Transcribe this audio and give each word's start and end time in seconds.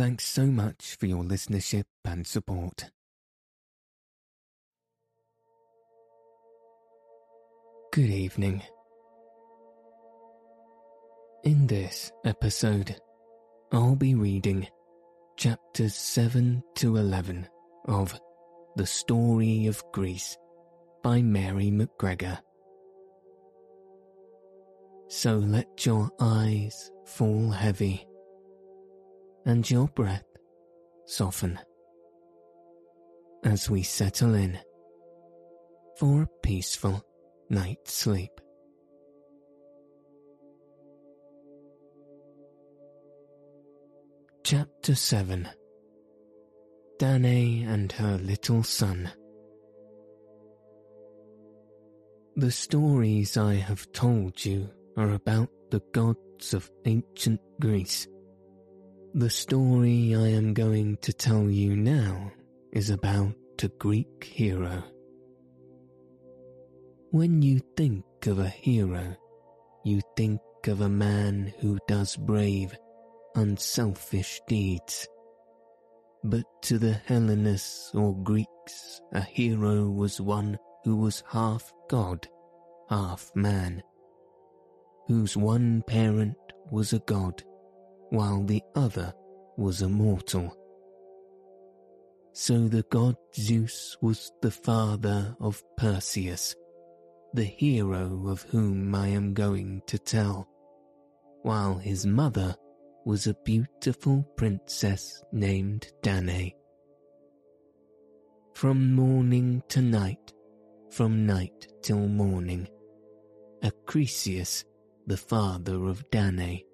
Thanks 0.00 0.24
so 0.24 0.46
much 0.46 0.96
for 0.98 1.04
your 1.04 1.22
listenership 1.22 1.84
and 2.06 2.26
support. 2.26 2.90
Good 7.92 8.08
evening. 8.08 8.62
In 11.44 11.66
this 11.66 12.10
episode, 12.24 12.96
I'll 13.72 13.94
be 13.94 14.14
reading 14.14 14.68
chapters 15.36 15.96
7 15.96 16.62
to 16.76 16.96
11 16.96 17.46
of 17.84 18.18
The 18.76 18.86
Story 18.86 19.66
of 19.66 19.84
Greece 19.92 20.34
by 21.02 21.20
Mary 21.20 21.70
McGregor. 21.70 22.38
So 25.08 25.36
let 25.36 25.84
your 25.84 26.08
eyes 26.18 26.90
fall 27.04 27.50
heavy 27.50 28.06
and 29.46 29.68
your 29.70 29.88
breath 29.88 30.24
soften 31.06 31.58
as 33.44 33.70
we 33.70 33.82
settle 33.82 34.34
in 34.34 34.58
for 35.98 36.22
a 36.22 36.28
peaceful 36.42 37.02
night's 37.48 37.92
sleep. 37.92 38.30
Chapter 44.44 44.94
7 44.94 45.48
Danae 46.98 47.62
and 47.62 47.90
her 47.92 48.18
little 48.18 48.62
son. 48.62 49.10
The 52.36 52.50
stories 52.50 53.36
I 53.36 53.54
have 53.54 53.90
told 53.92 54.44
you 54.44 54.68
are 54.96 55.12
about 55.12 55.48
the 55.70 55.80
gods 55.92 56.52
of 56.52 56.70
ancient 56.84 57.40
Greece. 57.60 58.06
The 59.14 59.28
story 59.28 60.14
I 60.14 60.28
am 60.28 60.54
going 60.54 60.96
to 60.98 61.12
tell 61.12 61.50
you 61.50 61.74
now 61.74 62.30
is 62.72 62.90
about 62.90 63.34
a 63.60 63.66
Greek 63.66 64.22
hero. 64.22 64.84
When 67.10 67.42
you 67.42 67.60
think 67.76 68.04
of 68.26 68.38
a 68.38 68.48
hero, 68.48 69.16
you 69.84 70.00
think 70.16 70.40
of 70.68 70.80
a 70.80 70.88
man 70.88 71.52
who 71.58 71.76
does 71.88 72.14
brave, 72.14 72.72
unselfish 73.34 74.40
deeds. 74.46 75.08
But 76.22 76.44
to 76.62 76.78
the 76.78 76.92
Hellenists 76.92 77.92
or 77.92 78.14
Greeks, 78.14 79.00
a 79.12 79.22
hero 79.22 79.90
was 79.90 80.20
one 80.20 80.56
who 80.84 80.94
was 80.94 81.24
half 81.28 81.72
god, 81.88 82.28
half 82.88 83.32
man, 83.34 83.82
whose 85.08 85.36
one 85.36 85.82
parent 85.88 86.36
was 86.70 86.92
a 86.92 87.00
god, 87.00 87.42
while 88.10 88.42
the 88.42 88.62
other 88.74 89.12
was 89.56 89.82
a 89.82 89.88
mortal. 89.88 90.56
So 92.32 92.68
the 92.68 92.84
god 92.90 93.16
Zeus 93.34 93.96
was 94.00 94.30
the 94.40 94.50
father 94.50 95.34
of 95.40 95.62
Perseus, 95.76 96.54
the 97.34 97.44
hero 97.44 98.28
of 98.28 98.42
whom 98.42 98.94
I 98.94 99.08
am 99.08 99.34
going 99.34 99.82
to 99.86 99.98
tell, 99.98 100.48
while 101.42 101.76
his 101.76 102.06
mother 102.06 102.54
was 103.04 103.26
a 103.26 103.36
beautiful 103.44 104.22
princess 104.36 105.22
named 105.32 105.92
Danae. 106.02 106.54
From 108.54 108.94
morning 108.94 109.62
to 109.68 109.80
night, 109.80 110.32
from 110.90 111.26
night 111.26 111.68
till 111.82 112.08
morning, 112.08 112.68
Acrisius, 113.62 114.64
the 115.06 115.16
father 115.16 115.86
of 115.86 116.08
Danae, 116.10 116.64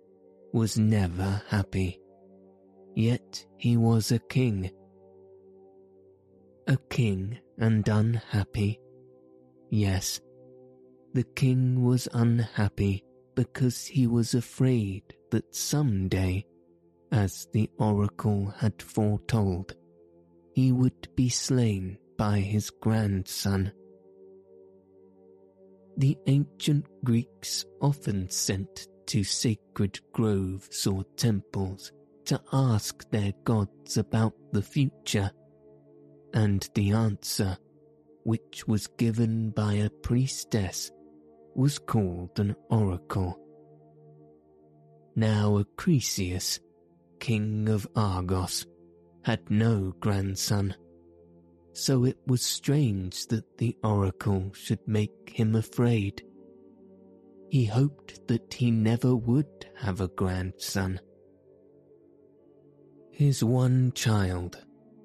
was 0.53 0.79
never 0.79 1.43
happy. 1.49 2.01
Yet 2.95 3.45
he 3.59 3.77
was 3.77 4.13
a 4.13 4.19
king. 4.19 4.71
A 6.67 6.77
king 6.91 7.39
and 7.59 7.87
unhappy. 7.89 8.81
Yes, 9.71 10.21
the 11.13 11.25
king 11.25 11.85
was 11.85 12.09
unhappy 12.13 13.05
because 13.35 13.87
he 13.87 14.07
was 14.07 14.35
afraid 14.35 15.03
that 15.31 15.55
some 15.55 16.09
day, 16.09 16.47
as 17.13 17.47
the 17.53 17.71
oracle 17.79 18.53
had 18.59 18.83
foretold, 18.83 19.75
he 20.55 20.73
would 20.73 21.09
be 21.15 21.29
slain 21.29 21.99
by 22.17 22.39
his 22.39 22.71
grandson. 22.71 23.73
The 25.99 26.17
ancient 26.27 26.87
Greeks 27.05 27.65
often 27.81 28.29
sent 28.31 28.89
to 29.07 29.25
sacred 29.25 30.01
groves 30.13 30.87
or 30.87 31.05
temples 31.17 31.93
to 32.27 32.41
ask 32.53 33.09
their 33.11 33.33
gods 33.45 33.97
about 33.97 34.35
the 34.53 34.63
future, 34.63 35.31
and 36.35 36.69
the 36.75 36.91
answer, 36.91 37.57
which 38.25 38.67
was 38.67 38.89
given 38.99 39.51
by 39.51 39.75
a 39.75 39.91
priestess, 39.91 40.91
was 41.55 41.79
called 41.79 42.39
an 42.39 42.55
oracle. 42.69 43.39
Now 45.15 45.63
Acrisius, 45.63 46.59
king 47.21 47.69
of 47.69 47.87
Argos, 47.95 48.67
had 49.23 49.49
no 49.49 49.95
grandson, 50.01 50.75
so 51.73 52.05
it 52.05 52.19
was 52.27 52.43
strange 52.43 53.27
that 53.29 53.59
the 53.59 53.77
oracle 53.85 54.51
should 54.53 54.87
make 54.87 55.31
him 55.33 55.55
afraid. 55.55 56.23
He 57.49 57.65
hoped 57.65 58.27
that 58.29 58.55
he 58.55 58.71
never 58.71 59.15
would 59.15 59.67
have 59.77 60.01
a 60.01 60.09
grandson. 60.09 61.01
His 63.11 63.43
one 63.43 63.93
child, 63.93 64.63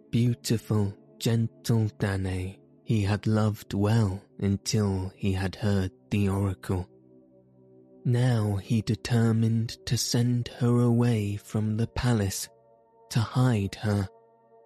beautiful, 0.09 0.93
gentle 1.19 1.89
Danae, 1.99 2.59
he 2.83 3.03
had 3.03 3.27
loved 3.27 3.73
well 3.73 4.21
until 4.39 5.13
he 5.15 5.31
had 5.33 5.55
heard 5.55 5.91
the 6.09 6.27
oracle. 6.27 6.89
Now 8.03 8.55
he 8.55 8.81
determined 8.81 9.77
to 9.85 9.97
send 9.97 10.49
her 10.59 10.79
away 10.81 11.37
from 11.37 11.77
the 11.77 11.87
palace, 11.87 12.49
to 13.11 13.19
hide 13.19 13.75
her 13.75 14.09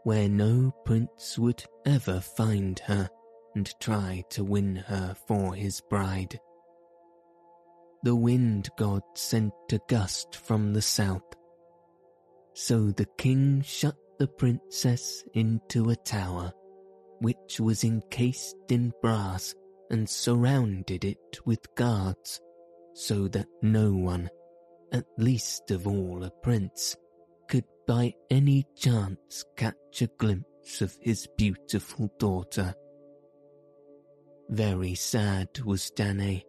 where 0.04 0.30
no 0.30 0.72
prince 0.86 1.38
would 1.38 1.64
ever 1.86 2.22
find 2.22 2.80
her 2.80 3.10
and 3.56 3.74
try 3.80 4.24
to 4.30 4.44
win 4.44 4.76
her 4.76 5.16
for 5.28 5.56
his 5.56 5.82
bride. 5.82 6.40
The 8.06 8.16
wind 8.16 8.70
god 8.78 9.02
sent 9.16 9.52
a 9.72 9.80
gust 9.88 10.36
from 10.36 10.74
the 10.74 10.82
south. 10.84 11.24
So 12.54 12.92
the 12.92 13.08
king 13.18 13.64
shut 13.64 13.96
the 14.20 14.28
princess 14.28 15.24
into 15.34 15.90
a 15.90 15.96
tower, 15.96 16.54
which 17.18 17.60
was 17.60 17.84
encased 17.84 18.58
in 18.70 18.94
brass 19.02 19.56
and 19.90 20.08
surrounded 20.08 21.04
it 21.04 21.40
with 21.46 21.74
guards 21.74 22.40
so 22.94 23.28
that 23.30 23.48
no 23.64 23.92
one, 23.92 24.30
at 24.94 25.06
least 25.18 25.72
of 25.72 25.88
all 25.88 26.24
a 26.24 26.30
prince, 26.44 26.96
could 27.50 27.66
by 27.88 28.14
any 28.30 28.68
chance 28.76 29.44
catch 29.58 30.04
a 30.04 30.08
glimpse 30.20 30.80
of 30.80 30.96
his 31.02 31.28
beautiful 31.38 32.12
daughter. 32.20 32.76
Very 34.50 34.94
sad 34.94 35.50
was 35.66 35.90
Danae, 35.90 36.44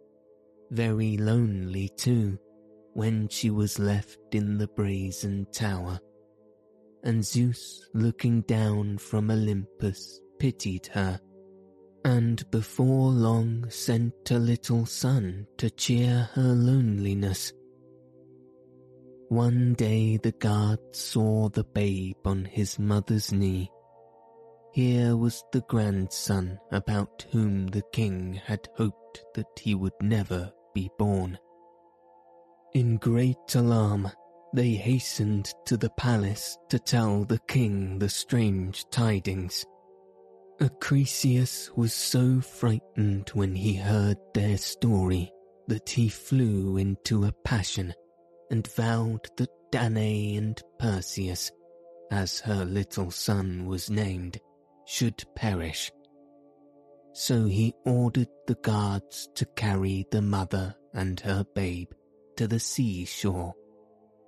very 0.71 1.17
lonely 1.17 1.89
too, 1.89 2.37
when 2.93 3.27
she 3.27 3.49
was 3.49 3.79
left 3.79 4.19
in 4.33 4.57
the 4.57 4.67
brazen 4.67 5.45
tower, 5.51 5.99
and 7.03 7.23
Zeus 7.23 7.87
looking 7.93 8.41
down 8.41 8.97
from 8.97 9.29
Olympus 9.31 10.19
pitied 10.39 10.87
her 10.87 11.19
and 12.07 12.49
before 12.51 13.11
long 13.11 13.69
sent 13.69 14.31
a 14.31 14.39
little 14.39 14.85
son 14.85 15.45
to 15.57 15.69
cheer 15.69 16.29
her 16.33 16.53
loneliness. 16.53 17.51
One 19.27 19.73
day 19.73 20.15
the 20.15 20.31
guard 20.31 20.79
saw 20.93 21.49
the 21.49 21.65
babe 21.65 22.15
on 22.23 22.45
his 22.45 22.79
mother's 22.79 23.33
knee. 23.33 23.69
Here 24.71 25.17
was 25.17 25.43
the 25.51 25.59
grandson 25.67 26.57
about 26.71 27.25
whom 27.31 27.67
the 27.67 27.83
king 27.91 28.39
had 28.45 28.69
hoped 28.77 29.25
that 29.35 29.59
he 29.59 29.75
would 29.75 29.99
never 30.01 30.53
be 30.77 30.91
born. 30.99 31.39
In 32.73 32.97
great 32.97 33.55
alarm, 33.55 34.11
they 34.53 34.73
hastened 34.73 35.51
to 35.65 35.75
the 35.75 35.89
palace 35.89 36.55
to 36.69 36.77
tell 36.77 37.23
the 37.23 37.39
king 37.47 37.97
the 37.97 38.09
strange 38.09 38.85
tidings. 38.91 39.65
Acrisius 40.61 41.75
was 41.75 41.93
so 41.93 42.41
frightened 42.41 43.29
when 43.33 43.55
he 43.55 43.73
heard 43.73 44.17
their 44.35 44.57
story 44.57 45.31
that 45.67 45.89
he 45.89 46.09
flew 46.09 46.77
into 46.77 47.25
a 47.25 47.31
passion 47.43 47.91
and 48.51 48.71
vowed 48.75 49.27
that 49.37 49.49
Danae 49.71 50.35
and 50.35 50.61
Perseus, 50.77 51.51
as 52.11 52.39
her 52.41 52.63
little 52.65 53.09
son 53.09 53.65
was 53.65 53.89
named, 53.89 54.37
should 54.85 55.23
perish. 55.35 55.91
So 57.19 57.45
he 57.45 57.73
ordered 57.83 58.29
the 58.45 58.53
guards 58.61 59.27
to 59.33 59.45
carry 59.55 60.05
the 60.11 60.21
mother 60.21 60.75
and 60.93 61.19
her 61.21 61.43
babe 61.55 61.89
to 62.35 62.47
the 62.47 62.59
seashore 62.59 63.55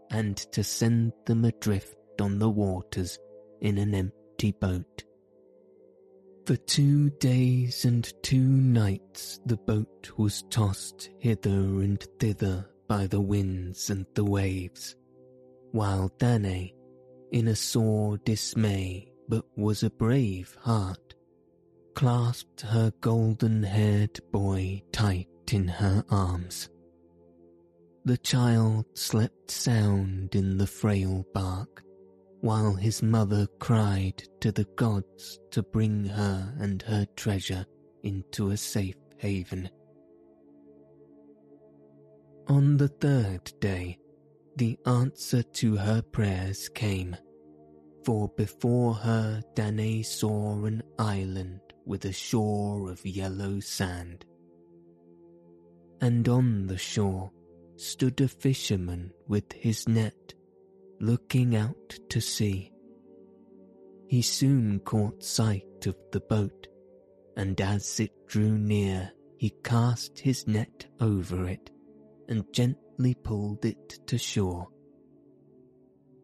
and 0.10 0.36
to 0.54 0.64
send 0.64 1.14
them 1.28 1.46
adrift 1.46 1.96
on 2.20 2.40
the 2.40 2.50
waters 2.50 3.20
in 3.62 3.78
an 3.78 3.94
empty 3.94 4.54
boat. 4.54 5.04
For 6.48 6.56
two 6.56 7.12
days 7.12 7.86
and 7.86 8.12
two 8.24 8.40
nights 8.40 9.40
the 9.46 9.58
boat 9.58 10.10
was 10.18 10.44
tossed 10.50 11.12
hither 11.20 11.84
and 11.84 12.04
thither 12.20 12.66
by 12.88 13.06
the 13.06 13.22
winds 13.22 13.92
and 13.92 14.08
the 14.16 14.26
waves, 14.26 14.96
while 15.74 16.12
Danae, 16.18 16.74
in 17.32 17.50
a 17.50 17.56
sore 17.56 18.18
dismay 18.18 19.12
but 19.28 19.46
was 19.56 19.84
a 19.84 19.92
brave 19.92 20.58
heart, 20.60 21.09
clasped 22.00 22.62
her 22.62 22.94
golden-haired 23.02 24.18
boy 24.32 24.82
tight 24.94 25.28
in 25.52 25.68
her 25.68 26.02
arms. 26.10 26.70
The 28.06 28.16
child 28.16 28.86
slept 28.94 29.52
sound 29.52 30.34
in 30.34 30.58
the 30.58 30.66
frail 30.66 31.26
bark, 31.34 31.84
while 32.40 32.74
his 32.74 33.04
mother 33.04 33.48
cried 33.60 34.24
to 34.40 34.54
the 34.54 34.64
gods 34.78 35.42
to 35.52 35.62
bring 35.62 36.06
her 36.06 36.56
and 36.58 36.82
her 36.84 37.06
treasure 37.18 37.66
into 38.04 38.52
a 38.52 38.56
safe 38.56 38.96
haven. 39.18 39.70
On 42.48 42.78
the 42.78 42.88
third 42.88 43.52
day, 43.60 43.98
the 44.56 44.80
answer 44.86 45.44
to 45.44 45.76
her 45.76 46.02
prayers 46.02 46.70
came, 46.70 47.18
for 48.06 48.30
before 48.38 48.94
her 48.94 49.42
Danae 49.54 50.02
saw 50.04 50.64
an 50.64 50.82
island 50.98 51.60
with 51.86 52.06
a 52.06 52.14
shore 52.14 52.90
of 52.90 53.06
yellow 53.06 53.60
sand. 53.60 54.26
And 56.02 56.28
on 56.30 56.68
the 56.68 56.78
shore 56.78 57.32
stood 57.76 58.20
a 58.22 58.28
fisherman 58.28 59.12
with 59.28 59.52
his 59.52 59.88
net 59.88 60.34
looking 61.00 61.56
out 61.56 61.98
to 62.10 62.20
sea. 62.20 62.72
He 64.08 64.22
soon 64.22 64.80
caught 64.80 65.24
sight 65.24 65.86
of 65.86 65.96
the 66.12 66.20
boat, 66.20 66.68
and 67.38 67.60
as 67.62 68.00
it 68.00 68.12
drew 68.28 68.58
near, 68.58 69.12
he 69.38 69.52
cast 69.64 70.20
his 70.20 70.48
net 70.48 70.86
over 71.00 71.48
it 71.48 71.70
and 72.28 72.44
gently 72.52 73.16
pulled 73.16 73.64
it 73.66 74.06
to 74.08 74.18
shore. 74.18 74.68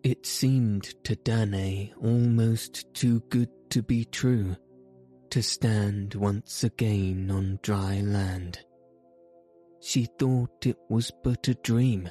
It 0.04 0.26
seemed 0.26 0.84
to 1.06 1.16
Danae 1.16 1.94
almost 2.02 2.94
too 2.94 3.22
good 3.30 3.50
to 3.70 3.82
be 3.82 4.06
true 4.06 4.56
to 5.32 5.42
stand 5.42 6.16
once 6.16 6.64
again 6.64 7.30
on 7.32 7.60
dry 7.62 8.02
land. 8.02 8.60
She 9.82 10.08
thought 10.18 10.66
it 10.66 10.78
was 10.90 11.12
but 11.24 11.48
a 11.48 11.54
dream 11.56 12.10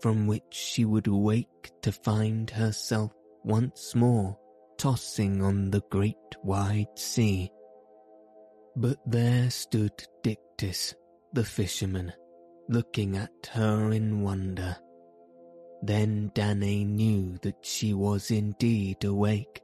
from 0.00 0.26
which 0.26 0.52
she 0.52 0.84
would 0.84 1.06
awake 1.06 1.70
to 1.82 1.92
find 1.92 2.50
herself 2.50 3.12
once 3.44 3.94
more 3.94 4.38
tossing 4.76 5.42
on 5.42 5.70
the 5.70 5.82
great 5.90 6.16
wide 6.42 6.96
sea. 6.96 7.50
But 8.76 8.98
there 9.06 9.50
stood 9.50 10.06
Dictys, 10.22 10.94
the 11.32 11.44
fisherman, 11.44 12.12
looking 12.68 13.16
at 13.16 13.50
her 13.52 13.90
in 13.90 14.22
wonder. 14.22 14.76
Then 15.82 16.30
Danae 16.34 16.84
knew 16.84 17.38
that 17.42 17.64
she 17.64 17.94
was 17.94 18.30
indeed 18.30 19.04
awake. 19.04 19.60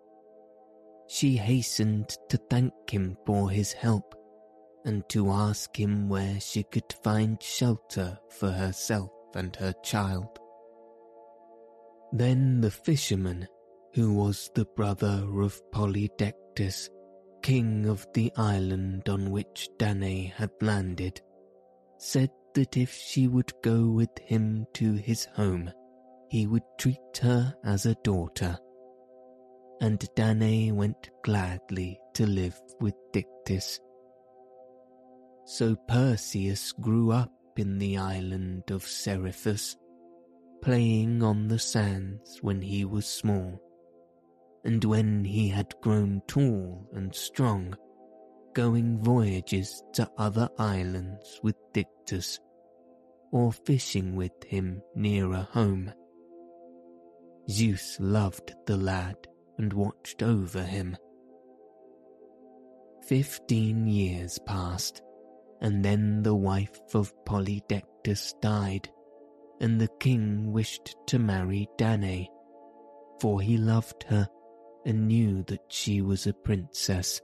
She 1.06 1.36
hastened 1.36 2.16
to 2.28 2.36
thank 2.36 2.72
him 2.90 3.16
for 3.26 3.50
his 3.50 3.72
help 3.72 4.14
and 4.84 5.08
to 5.10 5.30
ask 5.30 5.78
him 5.78 6.08
where 6.08 6.40
she 6.40 6.62
could 6.62 6.92
find 7.02 7.42
shelter 7.42 8.18
for 8.30 8.50
herself 8.50 9.10
and 9.34 9.54
her 9.56 9.72
child. 9.82 10.38
Then 12.12 12.60
the 12.60 12.70
fisherman, 12.70 13.48
who 13.94 14.12
was 14.14 14.50
the 14.54 14.66
brother 14.76 15.26
of 15.40 15.60
Polydectes, 15.72 16.88
king 17.42 17.86
of 17.86 18.06
the 18.14 18.32
island 18.36 19.08
on 19.08 19.30
which 19.30 19.68
Danae 19.78 20.32
had 20.36 20.50
landed, 20.60 21.20
said 21.98 22.30
that 22.54 22.76
if 22.76 22.92
she 22.92 23.28
would 23.28 23.52
go 23.62 23.88
with 23.88 24.16
him 24.18 24.66
to 24.74 24.94
his 24.94 25.24
home, 25.34 25.70
he 26.28 26.46
would 26.46 26.62
treat 26.78 27.18
her 27.20 27.54
as 27.64 27.86
a 27.86 27.96
daughter. 27.96 28.58
And 29.80 30.08
Danae 30.14 30.70
went 30.70 31.10
gladly 31.24 31.98
to 32.14 32.26
live 32.26 32.58
with 32.80 32.94
Dictys. 33.12 33.80
So 35.44 35.76
Perseus 35.88 36.72
grew 36.72 37.12
up 37.12 37.32
in 37.56 37.78
the 37.78 37.98
island 37.98 38.70
of 38.70 38.86
Seriphus, 38.86 39.76
playing 40.62 41.22
on 41.22 41.48
the 41.48 41.58
sands 41.58 42.38
when 42.40 42.62
he 42.62 42.84
was 42.84 43.06
small, 43.06 43.60
and 44.64 44.82
when 44.84 45.24
he 45.24 45.48
had 45.48 45.74
grown 45.82 46.22
tall 46.26 46.88
and 46.94 47.14
strong, 47.14 47.76
going 48.54 49.02
voyages 49.02 49.82
to 49.92 50.10
other 50.16 50.48
islands 50.58 51.40
with 51.42 51.56
Dictys, 51.74 52.38
or 53.32 53.52
fishing 53.52 54.16
with 54.16 54.32
him 54.46 54.80
nearer 54.94 55.46
home. 55.52 55.92
Zeus 57.50 57.98
loved 58.00 58.54
the 58.66 58.76
lad 58.76 59.16
and 59.58 59.72
watched 59.72 60.22
over 60.22 60.62
him. 60.62 60.96
Fifteen 63.06 63.86
years 63.86 64.38
passed, 64.46 65.02
and 65.60 65.84
then 65.84 66.22
the 66.22 66.34
wife 66.34 66.80
of 66.94 67.12
Polydectes 67.24 68.34
died, 68.40 68.88
and 69.60 69.80
the 69.80 69.90
king 70.00 70.52
wished 70.52 70.96
to 71.08 71.18
marry 71.18 71.68
Danae, 71.76 72.28
for 73.20 73.40
he 73.40 73.56
loved 73.56 74.04
her 74.04 74.26
and 74.86 75.06
knew 75.06 75.42
that 75.44 75.60
she 75.68 76.00
was 76.00 76.26
a 76.26 76.32
princess. 76.32 77.20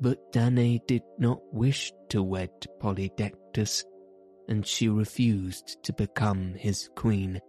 But 0.00 0.32
Danae 0.32 0.80
did 0.86 1.02
not 1.18 1.40
wish 1.52 1.92
to 2.10 2.22
wed 2.22 2.50
Polydectes, 2.80 3.84
and 4.48 4.66
she 4.66 4.88
refused 4.88 5.82
to 5.84 5.92
become 5.92 6.54
his 6.54 6.88
queen, 6.96 7.40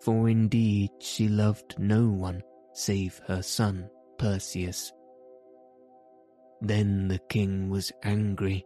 for 0.00 0.28
indeed 0.28 0.90
she 1.00 1.28
loved 1.28 1.78
no 1.78 2.08
one 2.08 2.42
save 2.74 3.20
her 3.26 3.42
son 3.42 3.88
Perseus. 4.18 4.92
Then 6.60 7.08
the 7.08 7.20
king 7.30 7.70
was 7.70 7.92
angry 8.02 8.64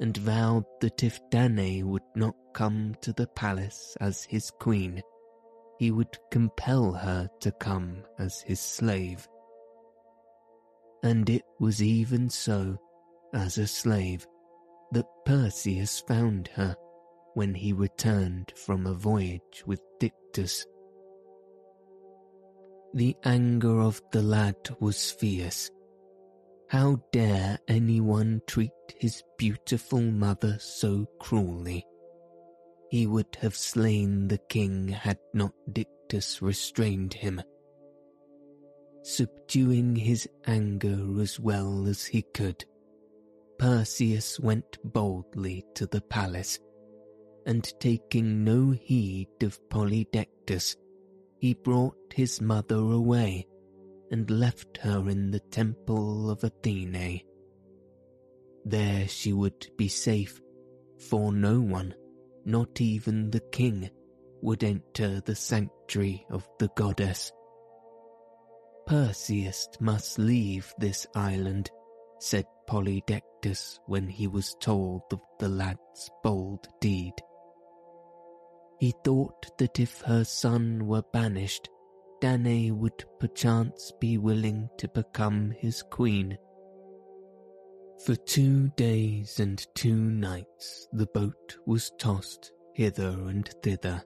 and 0.00 0.16
vowed 0.16 0.64
that 0.80 1.02
if 1.02 1.20
Danae 1.30 1.82
would 1.82 2.02
not 2.14 2.34
come 2.52 2.94
to 3.00 3.12
the 3.12 3.26
palace 3.28 3.96
as 4.00 4.24
his 4.24 4.50
queen, 4.50 5.02
he 5.78 5.90
would 5.90 6.18
compel 6.30 6.92
her 6.92 7.28
to 7.40 7.52
come 7.52 8.02
as 8.18 8.40
his 8.40 8.60
slave. 8.60 9.26
And 11.02 11.28
it 11.28 11.44
was 11.60 11.82
even 11.82 12.30
so, 12.30 12.78
as 13.32 13.58
a 13.58 13.66
slave, 13.66 14.26
that 14.92 15.06
Perseus 15.24 16.00
found 16.00 16.48
her 16.54 16.76
when 17.34 17.54
he 17.54 17.72
returned 17.72 18.52
from 18.56 18.86
a 18.86 18.94
voyage 18.94 19.62
with 19.66 19.80
Dictys. 20.00 20.64
The 22.96 23.14
anger 23.24 23.82
of 23.82 24.00
the 24.10 24.22
lad 24.22 24.56
was 24.80 25.10
fierce, 25.10 25.70
how 26.70 26.96
dare 27.12 27.58
anyone 27.68 28.40
treat 28.46 28.72
his 28.98 29.22
beautiful 29.36 30.00
mother 30.00 30.56
so 30.58 31.04
cruelly? 31.20 31.84
He 32.88 33.06
would 33.06 33.36
have 33.42 33.54
slain 33.54 34.28
the 34.28 34.38
king 34.38 34.88
had 34.88 35.18
not 35.34 35.52
Dictys 35.70 36.40
restrained 36.40 37.12
him. 37.12 37.42
Subduing 39.02 39.94
his 39.94 40.26
anger 40.46 41.20
as 41.20 41.38
well 41.38 41.86
as 41.88 42.06
he 42.06 42.22
could, 42.22 42.64
Perseus 43.58 44.40
went 44.40 44.78
boldly 44.84 45.66
to 45.74 45.84
the 45.84 46.00
palace, 46.00 46.58
and 47.44 47.62
taking 47.78 48.42
no 48.42 48.70
heed 48.70 49.42
of 49.42 49.60
Polydectes, 49.68 50.76
he 51.38 51.54
brought 51.54 51.96
his 52.14 52.40
mother 52.40 52.76
away 52.76 53.46
and 54.10 54.30
left 54.30 54.78
her 54.78 55.08
in 55.08 55.30
the 55.30 55.40
temple 55.40 56.30
of 56.30 56.44
Athene. 56.44 57.20
There 58.64 59.06
she 59.08 59.32
would 59.32 59.66
be 59.76 59.88
safe, 59.88 60.40
for 61.08 61.32
no 61.32 61.60
one, 61.60 61.94
not 62.44 62.80
even 62.80 63.30
the 63.30 63.40
king, 63.52 63.90
would 64.42 64.64
enter 64.64 65.20
the 65.20 65.34
sanctuary 65.34 66.26
of 66.30 66.48
the 66.58 66.68
goddess. 66.76 67.32
Perseus 68.86 69.68
must 69.80 70.18
leave 70.18 70.72
this 70.78 71.06
island, 71.14 71.70
said 72.20 72.46
Polydectes 72.68 73.78
when 73.86 74.08
he 74.08 74.26
was 74.28 74.56
told 74.60 75.02
of 75.12 75.20
the 75.38 75.48
lad's 75.48 76.10
bold 76.22 76.68
deed. 76.80 77.12
He 78.78 78.92
thought 79.04 79.56
that 79.58 79.80
if 79.80 80.00
her 80.02 80.24
son 80.24 80.86
were 80.86 81.02
banished, 81.12 81.68
Danae 82.20 82.70
would 82.70 83.04
perchance 83.18 83.92
be 84.00 84.18
willing 84.18 84.68
to 84.78 84.88
become 84.88 85.50
his 85.50 85.82
queen. 85.82 86.38
For 88.04 88.14
two 88.14 88.68
days 88.76 89.40
and 89.40 89.66
two 89.74 89.96
nights 89.96 90.88
the 90.92 91.06
boat 91.06 91.56
was 91.66 91.90
tossed 91.98 92.52
hither 92.74 93.16
and 93.28 93.48
thither, 93.62 94.02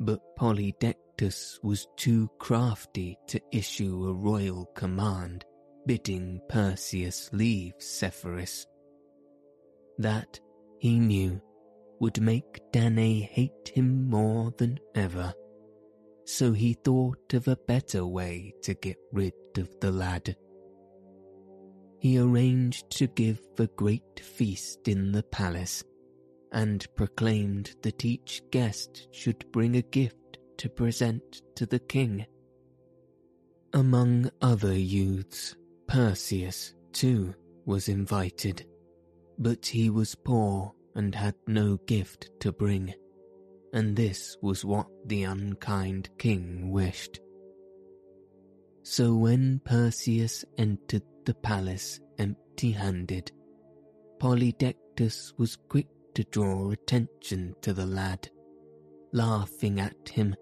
but 0.00 0.20
Polydectes 0.36 1.62
was 1.62 1.86
too 1.96 2.28
crafty 2.38 3.16
to 3.28 3.40
issue 3.52 4.06
a 4.06 4.12
royal 4.12 4.66
command 4.74 5.44
bidding 5.86 6.40
Perseus 6.48 7.30
leave 7.32 7.74
Seriphus. 7.78 8.66
That, 9.98 10.38
he 10.78 10.98
knew, 10.98 11.40
would 12.00 12.20
make 12.20 12.60
Danae 12.72 13.20
hate 13.20 13.72
him 13.74 14.08
more 14.08 14.52
than 14.58 14.78
ever, 14.94 15.34
so 16.24 16.52
he 16.52 16.74
thought 16.74 17.34
of 17.34 17.48
a 17.48 17.56
better 17.56 18.06
way 18.06 18.54
to 18.62 18.74
get 18.74 18.98
rid 19.12 19.32
of 19.56 19.68
the 19.80 19.90
lad. 19.90 20.36
He 22.00 22.18
arranged 22.18 22.90
to 22.90 23.08
give 23.08 23.40
a 23.58 23.66
great 23.66 24.20
feast 24.20 24.86
in 24.86 25.10
the 25.10 25.24
palace 25.24 25.82
and 26.52 26.86
proclaimed 26.94 27.74
that 27.82 28.04
each 28.04 28.42
guest 28.50 29.08
should 29.10 29.50
bring 29.52 29.76
a 29.76 29.82
gift 29.82 30.38
to 30.58 30.68
present 30.68 31.42
to 31.56 31.66
the 31.66 31.80
king. 31.80 32.24
Among 33.72 34.30
other 34.40 34.72
youths, 34.72 35.56
Perseus, 35.86 36.74
too, 36.92 37.34
was 37.66 37.88
invited, 37.88 38.64
but 39.38 39.66
he 39.66 39.90
was 39.90 40.14
poor 40.14 40.72
and 40.98 41.14
had 41.14 41.34
no 41.46 41.76
gift 41.86 42.28
to 42.40 42.50
bring, 42.50 42.92
and 43.72 43.94
this 43.94 44.36
was 44.42 44.64
what 44.64 44.88
the 45.06 45.22
unkind 45.22 46.10
king 46.18 46.72
wished. 46.72 47.20
So 48.82 49.14
when 49.14 49.60
Perseus 49.64 50.44
entered 50.58 51.04
the 51.24 51.34
palace 51.34 52.00
empty 52.18 52.72
handed, 52.72 53.30
Polydectes 54.18 55.32
was 55.38 55.56
quick 55.68 55.86
to 56.14 56.24
draw 56.24 56.72
attention 56.72 57.54
to 57.62 57.72
the 57.72 57.86
lad, 57.86 58.28
laughing 59.12 59.78
at 59.78 60.08
him 60.08 60.34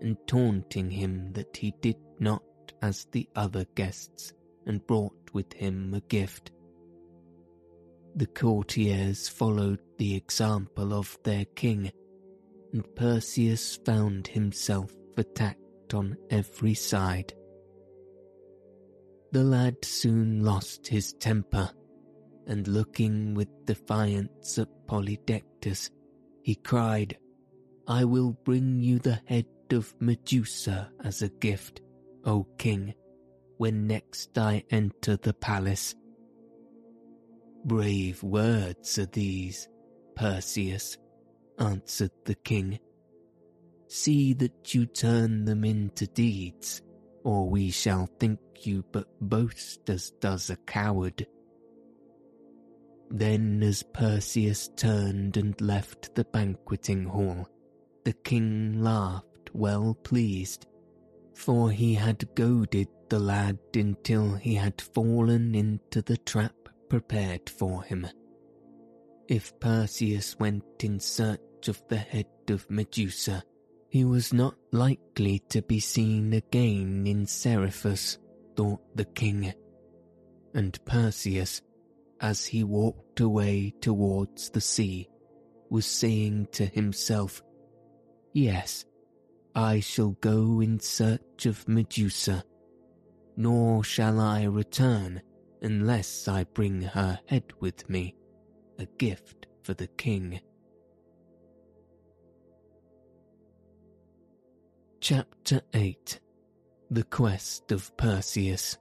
and 0.00 0.16
taunting 0.26 0.90
him 0.90 1.32
that 1.34 1.56
he 1.56 1.72
did 1.80 1.98
not 2.18 2.42
as 2.82 3.06
the 3.12 3.28
other 3.36 3.64
guests 3.76 4.32
and 4.66 4.84
brought 4.88 5.30
with 5.32 5.52
him 5.52 5.94
a 5.94 6.00
gift. 6.00 6.50
The 8.14 8.26
courtiers 8.26 9.28
followed 9.28 9.80
the 9.98 10.14
example 10.14 10.92
of 10.92 11.18
their 11.22 11.44
king, 11.44 11.92
and 12.72 12.84
Perseus 12.94 13.76
found 13.84 14.26
himself 14.26 14.92
attacked 15.16 15.94
on 15.94 16.16
every 16.30 16.74
side. 16.74 17.32
The 19.32 19.44
lad 19.44 19.84
soon 19.84 20.44
lost 20.44 20.86
his 20.86 21.12
temper, 21.14 21.70
and 22.46 22.66
looking 22.66 23.34
with 23.34 23.48
defiance 23.64 24.58
at 24.58 24.68
Polydectes, 24.86 25.90
he 26.42 26.56
cried, 26.56 27.16
I 27.86 28.04
will 28.04 28.32
bring 28.44 28.80
you 28.80 28.98
the 28.98 29.20
head 29.26 29.46
of 29.70 29.94
Medusa 30.00 30.90
as 31.04 31.22
a 31.22 31.28
gift, 31.28 31.80
O 32.24 32.44
king 32.58 32.94
when 33.60 33.86
next 33.86 34.38
I 34.38 34.64
enter 34.70 35.18
the 35.18 35.34
palace. 35.34 35.94
Brave 37.64 38.22
words 38.22 38.98
are 38.98 39.06
these, 39.06 39.68
Perseus, 40.14 40.96
answered 41.58 42.12
the 42.24 42.34
king. 42.34 42.78
See 43.88 44.32
that 44.34 44.74
you 44.74 44.86
turn 44.86 45.44
them 45.44 45.64
into 45.64 46.06
deeds, 46.06 46.80
or 47.22 47.48
we 47.48 47.70
shall 47.70 48.06
think 48.18 48.38
you 48.62 48.84
but 48.92 49.06
boast 49.20 49.90
as 49.90 50.10
does 50.20 50.48
a 50.48 50.56
coward. 50.56 51.26
Then 53.10 53.62
as 53.62 53.82
Perseus 53.82 54.68
turned 54.76 55.36
and 55.36 55.60
left 55.60 56.14
the 56.14 56.24
banqueting 56.24 57.04
hall, 57.04 57.48
the 58.04 58.12
king 58.12 58.82
laughed 58.82 59.50
well 59.52 59.94
pleased, 60.02 60.66
for 61.34 61.70
he 61.70 61.94
had 61.94 62.34
goaded 62.34 62.88
the 63.08 63.18
lad 63.18 63.58
until 63.74 64.34
he 64.36 64.54
had 64.54 64.80
fallen 64.80 65.54
into 65.54 66.00
the 66.02 66.16
trap 66.18 66.59
prepared 66.90 67.48
for 67.48 67.82
him. 67.84 68.06
If 69.28 69.58
Perseus 69.60 70.38
went 70.38 70.64
in 70.82 71.00
search 71.00 71.68
of 71.68 71.82
the 71.88 71.96
head 71.96 72.26
of 72.50 72.68
Medusa, 72.68 73.42
he 73.88 74.04
was 74.04 74.34
not 74.34 74.56
likely 74.72 75.38
to 75.48 75.62
be 75.62 75.80
seen 75.80 76.34
again 76.34 77.06
in 77.06 77.26
Seriphus, 77.26 78.18
thought 78.56 78.80
the 78.94 79.06
king. 79.06 79.54
And 80.52 80.78
Perseus, 80.84 81.62
as 82.20 82.44
he 82.44 82.64
walked 82.64 83.20
away 83.20 83.72
towards 83.80 84.50
the 84.50 84.60
sea, 84.60 85.08
was 85.70 85.86
saying 85.86 86.48
to 86.52 86.66
himself, 86.66 87.42
Yes, 88.34 88.84
I 89.54 89.80
shall 89.80 90.10
go 90.20 90.60
in 90.60 90.78
search 90.78 91.46
of 91.46 91.66
Medusa 91.66 92.44
nor 93.40 93.82
shall 93.82 94.20
I 94.20 94.44
return 94.44 95.22
unless 95.62 96.28
I 96.28 96.44
bring 96.44 96.82
her 96.82 97.20
head 97.26 97.44
with 97.60 97.88
me, 97.88 98.14
a 98.78 98.86
gift 98.98 99.46
for 99.62 99.74
the 99.74 99.88
king. 99.88 100.40
Chapter 105.00 105.62
8 105.74 106.20
The 106.90 107.04
Quest 107.04 107.72
of 107.72 107.96
Perseus 107.96 108.78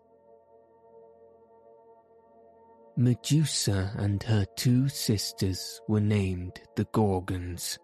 Medusa 2.98 3.94
and 3.96 4.22
her 4.24 4.46
two 4.58 4.90
sisters 4.90 5.80
were 5.88 6.02
named 6.02 6.60
the 6.76 6.84
Gorgons. 6.92 7.78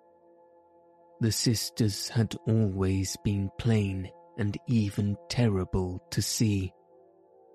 The 1.22 1.32
sisters 1.32 2.10
had 2.10 2.36
always 2.46 3.16
been 3.24 3.50
plain 3.58 4.10
and 4.38 4.58
even 4.68 5.16
terrible 5.30 6.06
to 6.12 6.22
see. 6.22 6.74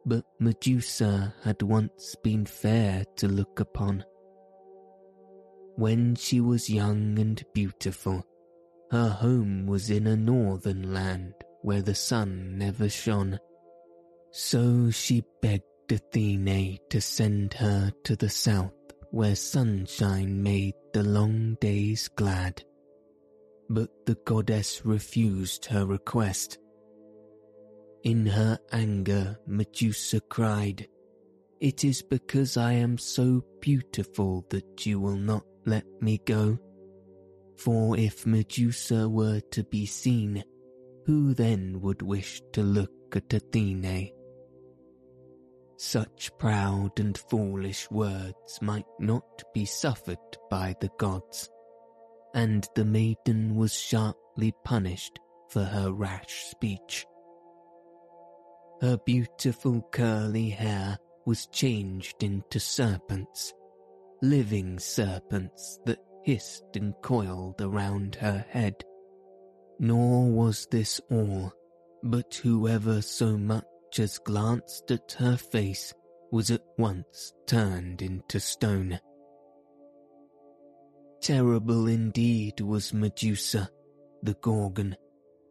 But 0.07 0.25
Medusa 0.38 1.35
had 1.42 1.62
once 1.62 2.16
been 2.23 2.47
fair 2.47 3.04
to 3.16 3.28
look 3.28 3.61
upon. 3.61 4.04
When 5.76 6.14
she 6.14 6.40
was 6.40 6.71
young 6.71 7.19
and 7.19 7.42
beautiful, 7.54 8.25
her 8.90 9.09
home 9.09 9.66
was 9.66 9.90
in 9.90 10.07
a 10.07 10.16
northern 10.16 10.92
land 10.92 11.35
where 11.62 11.83
the 11.83 11.95
sun 11.95 12.59
never 12.59 12.88
shone. 12.88 13.38
So 14.30 14.90
she 14.90 15.23
begged 15.42 15.64
Athene 15.90 16.78
to 16.90 17.00
send 17.00 17.54
her 17.54 17.92
to 18.04 18.16
the 18.16 18.28
south 18.28 18.73
where 19.11 19.35
sunshine 19.35 20.42
made 20.42 20.75
the 20.92 21.02
long 21.02 21.57
days 21.61 22.09
glad. 22.09 22.62
But 23.69 23.90
the 24.07 24.16
goddess 24.25 24.85
refused 24.85 25.66
her 25.66 25.85
request 25.87 26.59
in 28.04 28.26
her 28.26 28.59
anger, 28.73 29.38
Medusa 29.47 30.21
cried, 30.21 30.87
It 31.61 31.85
is 31.85 32.02
because 32.02 32.57
I 32.57 32.73
am 32.73 32.99
so 32.99 33.45
beautiful 33.61 34.47
that 34.50 34.87
you 34.87 35.00
will 35.00 35.16
not 35.16 35.45
let 35.66 35.85
me 36.00 36.21
go. 36.25 36.59
For 37.57 37.99
if 37.99 38.26
Medusa 38.26 39.09
were 39.09 39.40
to 39.50 39.64
be 39.64 39.85
seen, 39.85 40.42
who 41.04 41.35
then 41.35 41.80
would 41.83 42.02
wish 42.02 42.40
to 42.52 42.62
look 42.62 42.90
at 43.12 43.33
Athene? 43.35 44.11
Such 45.76 46.30
proud 46.38 46.99
and 47.00 47.16
foolish 47.16 47.90
words 47.90 48.59
might 48.62 48.87
not 48.99 49.42
be 49.52 49.64
suffered 49.64 50.19
by 50.50 50.75
the 50.80 50.90
gods, 50.99 51.50
and 52.35 52.66
the 52.75 52.85
maiden 52.85 53.57
was 53.57 53.75
sharply 53.75 54.54
punished 54.64 55.19
for 55.50 55.64
her 55.64 55.92
rash 55.92 56.45
speech. 56.50 57.07
Her 58.80 58.96
beautiful 58.96 59.82
curly 59.92 60.49
hair 60.49 60.99
was 61.26 61.46
changed 61.49 62.22
into 62.22 62.58
serpents, 62.58 63.52
living 64.22 64.78
serpents 64.78 65.78
that 65.84 65.99
hissed 66.25 66.76
and 66.76 66.94
coiled 67.02 67.60
around 67.60 68.14
her 68.14 68.44
head. 68.49 68.82
Nor 69.78 70.30
was 70.30 70.66
this 70.70 70.99
all, 71.10 71.52
but 72.02 72.34
whoever 72.42 73.02
so 73.02 73.37
much 73.37 73.64
as 73.99 74.18
glanced 74.18 74.90
at 74.90 75.12
her 75.18 75.37
face 75.37 75.92
was 76.32 76.50
at 76.50 76.62
once 76.78 77.34
turned 77.46 78.00
into 78.00 78.40
stone. 78.40 78.99
Terrible 81.20 81.87
indeed 81.87 82.60
was 82.60 82.94
Medusa, 82.94 83.68
the 84.22 84.34
Gorgon, 84.34 84.96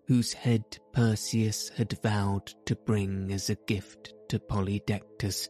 whose 0.09 0.33
head 0.33 0.63
Perseus 0.91 1.69
had 1.69 1.95
vowed 2.01 2.47
to 2.65 2.75
bring 2.75 3.31
as 3.31 3.51
a 3.51 3.55
gift 3.67 4.15
to 4.27 4.39
Polydectes. 4.39 5.47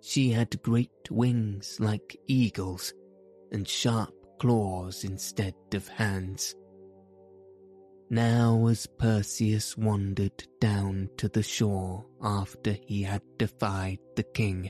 She 0.00 0.30
had 0.30 0.60
great 0.62 1.08
wings 1.08 1.76
like 1.78 2.18
eagles 2.26 2.92
and 3.52 3.66
sharp 3.66 4.12
claws 4.40 5.04
instead 5.04 5.54
of 5.72 5.86
hands. 5.86 6.56
Now 8.10 8.66
as 8.66 8.88
Perseus 8.88 9.76
wandered 9.76 10.44
down 10.60 11.08
to 11.18 11.28
the 11.28 11.44
shore 11.44 12.04
after 12.20 12.72
he 12.72 13.04
had 13.04 13.22
defied 13.38 14.00
the 14.16 14.24
king, 14.24 14.68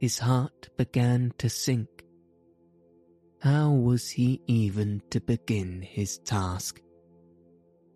his 0.00 0.18
heart 0.18 0.68
began 0.76 1.32
to 1.38 1.48
sink. 1.48 1.88
How 3.38 3.70
was 3.70 4.10
he 4.10 4.40
even 4.48 5.00
to 5.10 5.20
begin 5.20 5.80
his 5.82 6.18
task? 6.18 6.80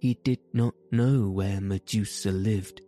He 0.01 0.15
did 0.25 0.41
not 0.55 0.75
know 0.91 1.29
where 1.29 1.61
Medusa 1.61 2.33
lived, 2.33 2.81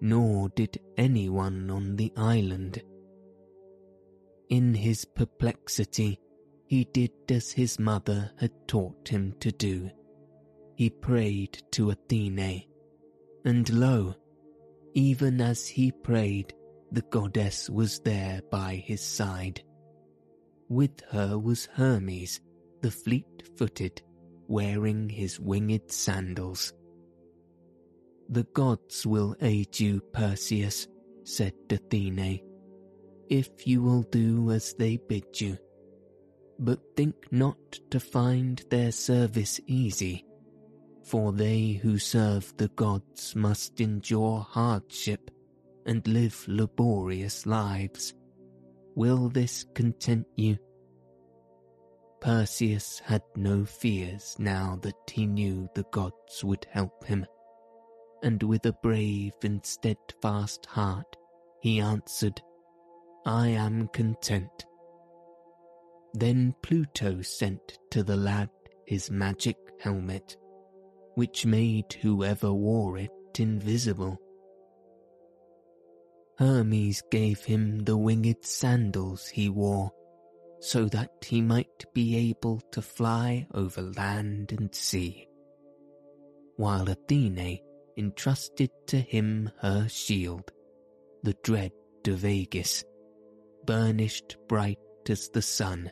nor 0.00 0.48
did 0.48 0.80
anyone 0.96 1.70
on 1.70 1.94
the 1.94 2.12
island. 2.16 2.82
In 4.48 4.74
his 4.74 5.04
perplexity, 5.04 6.18
he 6.66 6.84
did 6.86 7.12
as 7.28 7.52
his 7.52 7.78
mother 7.78 8.32
had 8.36 8.50
taught 8.66 9.08
him 9.08 9.32
to 9.38 9.52
do. 9.52 9.90
He 10.74 10.90
prayed 10.90 11.62
to 11.72 11.90
Athene, 11.90 12.64
and 13.44 13.70
lo, 13.70 14.16
even 14.94 15.40
as 15.40 15.68
he 15.68 15.92
prayed, 15.92 16.52
the 16.90 17.02
goddess 17.02 17.70
was 17.70 18.00
there 18.00 18.40
by 18.50 18.74
his 18.74 19.00
side. 19.00 19.62
With 20.68 21.00
her 21.10 21.38
was 21.38 21.66
Hermes, 21.66 22.40
the 22.80 22.90
fleet-footed, 22.90 24.02
wearing 24.50 25.08
his 25.08 25.38
winged 25.38 25.90
sandals. 25.92 26.72
The 28.28 28.42
gods 28.52 29.06
will 29.06 29.36
aid 29.40 29.78
you, 29.78 30.00
Perseus, 30.12 30.88
said 31.22 31.54
Athene, 31.70 32.40
if 33.28 33.48
you 33.64 33.80
will 33.80 34.02
do 34.02 34.50
as 34.50 34.74
they 34.74 34.96
bid 34.96 35.40
you. 35.40 35.56
But 36.58 36.80
think 36.96 37.14
not 37.30 37.56
to 37.90 38.00
find 38.00 38.62
their 38.70 38.90
service 38.90 39.60
easy, 39.68 40.26
for 41.04 41.32
they 41.32 41.80
who 41.82 41.98
serve 41.98 42.52
the 42.56 42.68
gods 42.68 43.36
must 43.36 43.80
endure 43.80 44.40
hardship 44.40 45.30
and 45.86 46.06
live 46.08 46.44
laborious 46.48 47.46
lives. 47.46 48.14
Will 48.96 49.28
this 49.28 49.64
content 49.74 50.26
you? 50.36 50.58
Perseus 52.20 52.98
had 52.98 53.22
no 53.34 53.64
fears 53.64 54.36
now 54.38 54.78
that 54.82 55.10
he 55.10 55.26
knew 55.26 55.68
the 55.74 55.84
gods 55.90 56.44
would 56.44 56.66
help 56.70 57.04
him, 57.04 57.24
and 58.22 58.42
with 58.42 58.66
a 58.66 58.74
brave 58.82 59.32
and 59.42 59.64
steadfast 59.64 60.66
heart 60.66 61.16
he 61.60 61.80
answered, 61.80 62.42
I 63.24 63.48
am 63.48 63.88
content. 63.88 64.66
Then 66.12 66.54
Pluto 66.62 67.22
sent 67.22 67.78
to 67.90 68.02
the 68.02 68.16
lad 68.16 68.50
his 68.86 69.10
magic 69.10 69.56
helmet, 69.80 70.36
which 71.14 71.46
made 71.46 71.92
whoever 72.02 72.52
wore 72.52 72.98
it 72.98 73.10
invisible. 73.38 74.18
Hermes 76.38 77.02
gave 77.10 77.44
him 77.44 77.80
the 77.80 77.96
winged 77.96 78.44
sandals 78.44 79.28
he 79.28 79.48
wore 79.48 79.92
so 80.60 80.84
that 80.84 81.10
he 81.24 81.40
might 81.40 81.84
be 81.94 82.16
able 82.16 82.60
to 82.70 82.82
fly 82.82 83.46
over 83.54 83.80
land 83.80 84.52
and 84.52 84.74
sea, 84.74 85.26
while 86.56 86.88
Athene 86.88 87.58
entrusted 87.96 88.70
to 88.86 88.98
him 88.98 89.50
her 89.60 89.88
shield, 89.88 90.52
the 91.22 91.34
dread 91.42 91.72
of 92.06 92.24
Aegis, 92.24 92.84
burnished 93.64 94.36
bright 94.48 94.78
as 95.08 95.30
the 95.30 95.42
sun. 95.42 95.90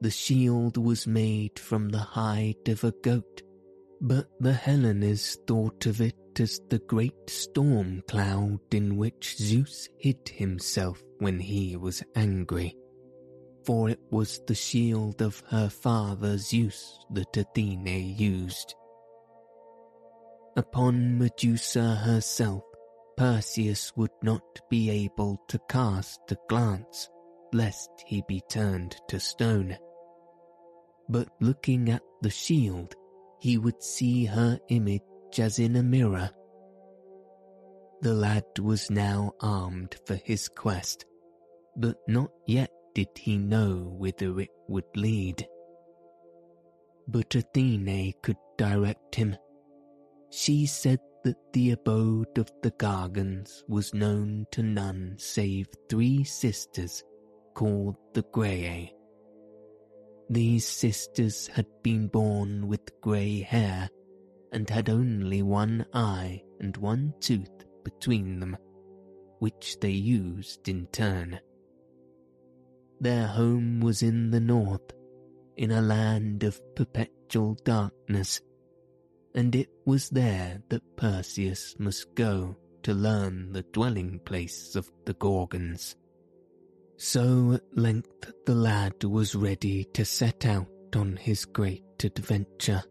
The 0.00 0.10
shield 0.10 0.76
was 0.76 1.06
made 1.06 1.58
from 1.58 1.88
the 1.88 1.98
hide 1.98 2.68
of 2.68 2.84
a 2.84 2.92
goat, 3.02 3.42
but 4.00 4.28
the 4.40 4.52
Hellenes 4.52 5.38
thought 5.46 5.86
of 5.86 6.00
it 6.00 6.16
as 6.40 6.60
the 6.70 6.78
great 6.78 7.28
storm 7.28 8.02
cloud 8.08 8.60
in 8.72 8.96
which 8.96 9.36
Zeus 9.36 9.88
hid 9.98 10.28
himself 10.28 11.02
when 11.18 11.38
he 11.38 11.76
was 11.76 12.02
angry 12.16 12.76
for 13.64 13.88
it 13.88 14.00
was 14.10 14.40
the 14.46 14.54
shield 14.54 15.22
of 15.22 15.42
her 15.48 15.68
father 15.68 16.36
Zeus 16.38 16.98
that 17.10 17.36
Athene 17.36 17.86
used. 17.86 18.74
Upon 20.56 21.18
Medusa 21.18 21.94
herself, 21.94 22.62
Perseus 23.16 23.92
would 23.96 24.10
not 24.22 24.42
be 24.68 24.90
able 24.90 25.40
to 25.48 25.58
cast 25.68 26.20
a 26.30 26.36
glance, 26.48 27.08
lest 27.52 27.90
he 28.06 28.22
be 28.28 28.42
turned 28.48 28.96
to 29.08 29.20
stone. 29.20 29.76
But 31.08 31.28
looking 31.40 31.90
at 31.90 32.02
the 32.22 32.30
shield, 32.30 32.94
he 33.40 33.58
would 33.58 33.82
see 33.82 34.24
her 34.24 34.58
image 34.68 35.02
as 35.38 35.58
in 35.58 35.76
a 35.76 35.82
mirror. 35.82 36.30
The 38.02 38.14
lad 38.14 38.44
was 38.58 38.90
now 38.90 39.32
armed 39.40 39.96
for 40.06 40.16
his 40.16 40.48
quest, 40.48 41.04
but 41.76 41.96
not 42.08 42.30
yet 42.46 42.70
did 42.94 43.08
he 43.16 43.38
know 43.38 43.94
whither 43.98 44.40
it 44.40 44.50
would 44.68 44.96
lead. 44.96 45.46
But 47.08 47.34
Athene 47.34 48.12
could 48.22 48.36
direct 48.56 49.14
him. 49.14 49.36
She 50.30 50.66
said 50.66 51.00
that 51.24 51.36
the 51.52 51.72
abode 51.72 52.38
of 52.38 52.50
the 52.62 52.70
Gorgons 52.72 53.64
was 53.68 53.94
known 53.94 54.46
to 54.52 54.62
none 54.62 55.14
save 55.18 55.68
three 55.88 56.24
sisters 56.24 57.02
called 57.54 57.96
the 58.14 58.22
Graeae. 58.22 58.90
These 60.30 60.66
sisters 60.66 61.48
had 61.48 61.66
been 61.82 62.08
born 62.08 62.66
with 62.66 63.00
grey 63.02 63.40
hair 63.40 63.90
and 64.52 64.68
had 64.70 64.88
only 64.88 65.42
one 65.42 65.84
eye 65.92 66.42
and 66.60 66.76
one 66.78 67.12
tooth 67.20 67.66
between 67.84 68.40
them, 68.40 68.56
which 69.40 69.78
they 69.80 69.90
used 69.90 70.68
in 70.68 70.86
turn. 70.86 71.38
Their 73.02 73.26
home 73.26 73.80
was 73.80 74.04
in 74.04 74.30
the 74.30 74.38
north, 74.38 74.92
in 75.56 75.72
a 75.72 75.82
land 75.82 76.44
of 76.44 76.62
perpetual 76.76 77.56
darkness, 77.64 78.40
and 79.34 79.56
it 79.56 79.70
was 79.84 80.08
there 80.08 80.62
that 80.68 80.96
Perseus 80.96 81.74
must 81.80 82.14
go 82.14 82.56
to 82.84 82.94
learn 82.94 83.50
the 83.50 83.64
dwelling 83.72 84.20
place 84.24 84.76
of 84.76 84.88
the 85.04 85.14
Gorgons. 85.14 85.96
So 86.96 87.54
at 87.54 87.76
length 87.76 88.32
the 88.46 88.54
lad 88.54 89.02
was 89.02 89.34
ready 89.34 89.82
to 89.94 90.04
set 90.04 90.46
out 90.46 90.68
on 90.94 91.16
his 91.16 91.44
great 91.44 92.04
adventure. 92.04 92.84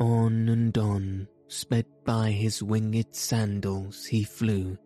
On 0.00 0.50
and 0.50 0.76
on, 0.76 1.28
sped 1.48 1.86
by 2.04 2.30
his 2.30 2.62
winged 2.62 3.16
sandals, 3.16 4.04
he 4.04 4.22
flew, 4.22 4.76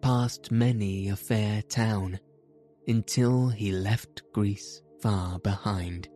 past 0.00 0.50
many 0.50 1.08
a 1.08 1.14
fair 1.14 1.62
town, 1.62 2.18
until 2.86 3.48
he 3.48 3.72
left 3.72 4.22
Greece 4.32 4.82
far 5.00 5.38
behind. 5.38 6.08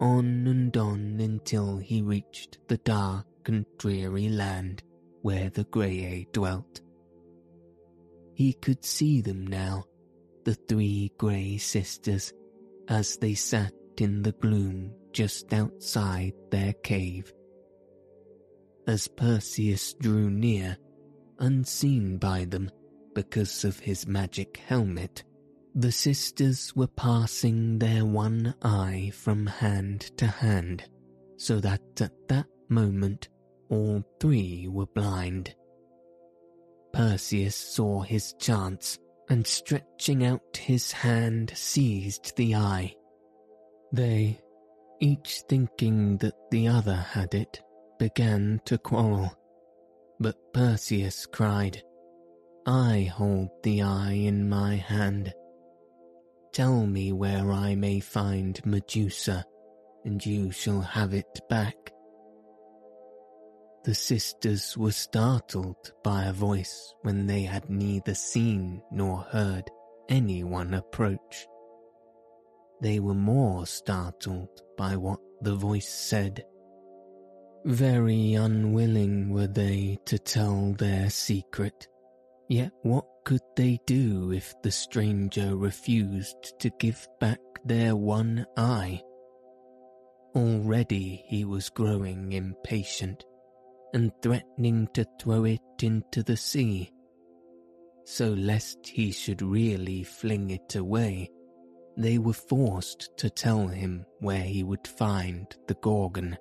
On 0.00 0.46
and 0.46 0.76
on 0.76 1.18
until 1.20 1.76
he 1.78 2.02
reached 2.02 2.58
the 2.68 2.78
dark 2.78 3.26
and 3.46 3.64
dreary 3.78 4.28
land 4.28 4.82
where 5.22 5.50
the 5.50 5.64
Graeae 5.64 6.30
dwelt. 6.32 6.80
He 8.34 8.52
could 8.52 8.84
see 8.84 9.20
them 9.20 9.46
now, 9.46 9.84
the 10.44 10.54
three 10.54 11.12
grey 11.18 11.58
sisters, 11.58 12.32
as 12.88 13.16
they 13.18 13.34
sat 13.34 13.72
in 13.98 14.22
the 14.22 14.32
gloom 14.32 14.92
just 15.12 15.52
outside 15.52 16.32
their 16.50 16.72
cave. 16.72 17.32
As 18.86 19.06
Perseus 19.06 19.94
drew 19.94 20.28
near, 20.30 20.76
unseen 21.38 22.16
by 22.16 22.44
them 22.46 22.70
because 23.14 23.64
of 23.64 23.78
his 23.78 24.06
magic 24.06 24.56
helmet, 24.56 25.22
the 25.74 25.92
sisters 25.92 26.74
were 26.76 26.86
passing 26.86 27.78
their 27.78 28.04
one 28.04 28.54
eye 28.62 29.10
from 29.14 29.46
hand 29.46 30.00
to 30.18 30.26
hand, 30.26 30.84
so 31.36 31.60
that 31.60 31.80
at 32.00 32.12
that 32.28 32.46
moment 32.68 33.28
all 33.70 34.04
three 34.20 34.68
were 34.68 34.86
blind. 34.86 35.54
Perseus 36.92 37.56
saw 37.56 38.02
his 38.02 38.34
chance 38.34 38.98
and 39.30 39.46
stretching 39.46 40.26
out 40.26 40.58
his 40.58 40.92
hand 40.92 41.52
seized 41.54 42.36
the 42.36 42.54
eye. 42.54 42.94
They, 43.92 44.40
each 45.00 45.42
thinking 45.48 46.18
that 46.18 46.34
the 46.50 46.68
other 46.68 46.96
had 46.96 47.34
it, 47.34 47.62
began 47.98 48.60
to 48.66 48.76
quarrel. 48.76 49.32
But 50.20 50.36
Perseus 50.52 51.24
cried, 51.24 51.82
I 52.66 53.10
hold 53.14 53.48
the 53.62 53.82
eye 53.82 54.12
in 54.12 54.48
my 54.48 54.76
hand 54.76 55.32
Tell 56.52 56.86
me 56.86 57.12
where 57.12 57.50
I 57.50 57.74
may 57.74 58.00
find 58.00 58.60
Medusa, 58.66 59.44
and 60.04 60.24
you 60.24 60.50
shall 60.50 60.82
have 60.82 61.14
it 61.14 61.40
back. 61.48 61.92
The 63.84 63.94
sisters 63.94 64.76
were 64.76 64.92
startled 64.92 65.92
by 66.04 66.24
a 66.24 66.32
voice 66.32 66.94
when 67.02 67.26
they 67.26 67.42
had 67.42 67.70
neither 67.70 68.14
seen 68.14 68.82
nor 68.92 69.18
heard 69.22 69.64
anyone 70.10 70.74
approach. 70.74 71.46
They 72.82 73.00
were 73.00 73.14
more 73.14 73.66
startled 73.66 74.60
by 74.76 74.96
what 74.96 75.20
the 75.40 75.54
voice 75.54 75.88
said. 75.88 76.44
Very 77.64 78.34
unwilling 78.34 79.30
were 79.30 79.46
they 79.46 79.98
to 80.04 80.18
tell 80.18 80.74
their 80.74 81.08
secret, 81.08 81.88
yet 82.48 82.72
what 82.82 83.06
could 83.24 83.42
they 83.56 83.78
do 83.86 84.32
if 84.32 84.54
the 84.62 84.70
stranger 84.70 85.56
refused 85.56 86.58
to 86.60 86.70
give 86.78 87.06
back 87.20 87.38
their 87.64 87.94
one 87.94 88.46
eye? 88.56 89.00
Already 90.34 91.24
he 91.26 91.44
was 91.44 91.70
growing 91.70 92.32
impatient 92.32 93.24
and 93.94 94.10
threatening 94.22 94.88
to 94.94 95.04
throw 95.20 95.44
it 95.44 95.60
into 95.82 96.22
the 96.22 96.36
sea. 96.36 96.90
So, 98.04 98.30
lest 98.30 98.86
he 98.86 99.12
should 99.12 99.42
really 99.42 100.02
fling 100.02 100.50
it 100.50 100.74
away, 100.74 101.30
they 101.96 102.18
were 102.18 102.32
forced 102.32 103.10
to 103.18 103.30
tell 103.30 103.68
him 103.68 104.04
where 104.18 104.42
he 104.42 104.64
would 104.64 104.86
find 104.88 105.46
the 105.68 105.74
Gorgon. 105.74 106.36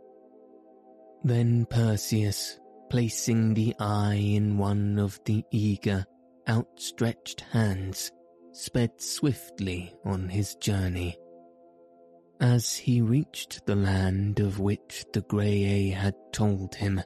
Then 1.24 1.66
Perseus, 1.66 2.60
placing 2.90 3.54
the 3.54 3.76
eye 3.80 4.16
in 4.16 4.58
one 4.58 4.98
of 4.98 5.20
the 5.26 5.44
eager, 5.52 6.06
outstretched 6.48 7.42
hands, 7.42 8.12
sped 8.52 9.02
swiftly 9.02 9.94
on 10.06 10.30
his 10.30 10.56
journey. 10.56 11.18
As 12.40 12.76
he 12.76 13.02
reached 13.02 13.66
the 13.66 13.76
land 13.76 14.40
of 14.40 14.60
which 14.60 15.06
the 15.14 15.22
Grey 15.22 15.90
had 15.90 16.16
told 16.32 16.74
him, 16.76 17.02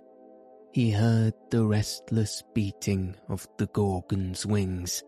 he 0.71 0.91
heard 0.91 1.33
the 1.51 1.65
restless 1.65 2.43
beating 2.53 3.15
of 3.29 3.47
the 3.57 3.67
Gorgon's 3.67 4.45
wings, 4.45 5.03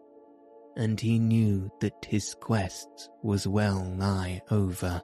and 0.76 1.00
he 1.00 1.20
knew 1.20 1.70
that 1.82 2.06
his 2.08 2.36
quest 2.36 3.10
was 3.24 3.48
well 3.48 3.84
nigh 3.84 4.42
over. 4.52 5.02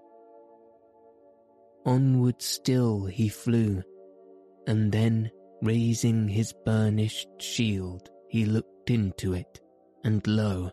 Onward 1.86 2.41
still 2.41 3.05
he 3.05 3.27
flew, 3.27 3.81
and 4.67 4.91
then, 4.91 5.29
raising 5.62 6.27
his 6.27 6.53
burnished 6.65 7.29
shield, 7.39 8.09
he 8.29 8.45
looked 8.45 8.72
into 8.89 9.34
it, 9.34 9.62
and 10.04 10.26
lo, 10.28 10.72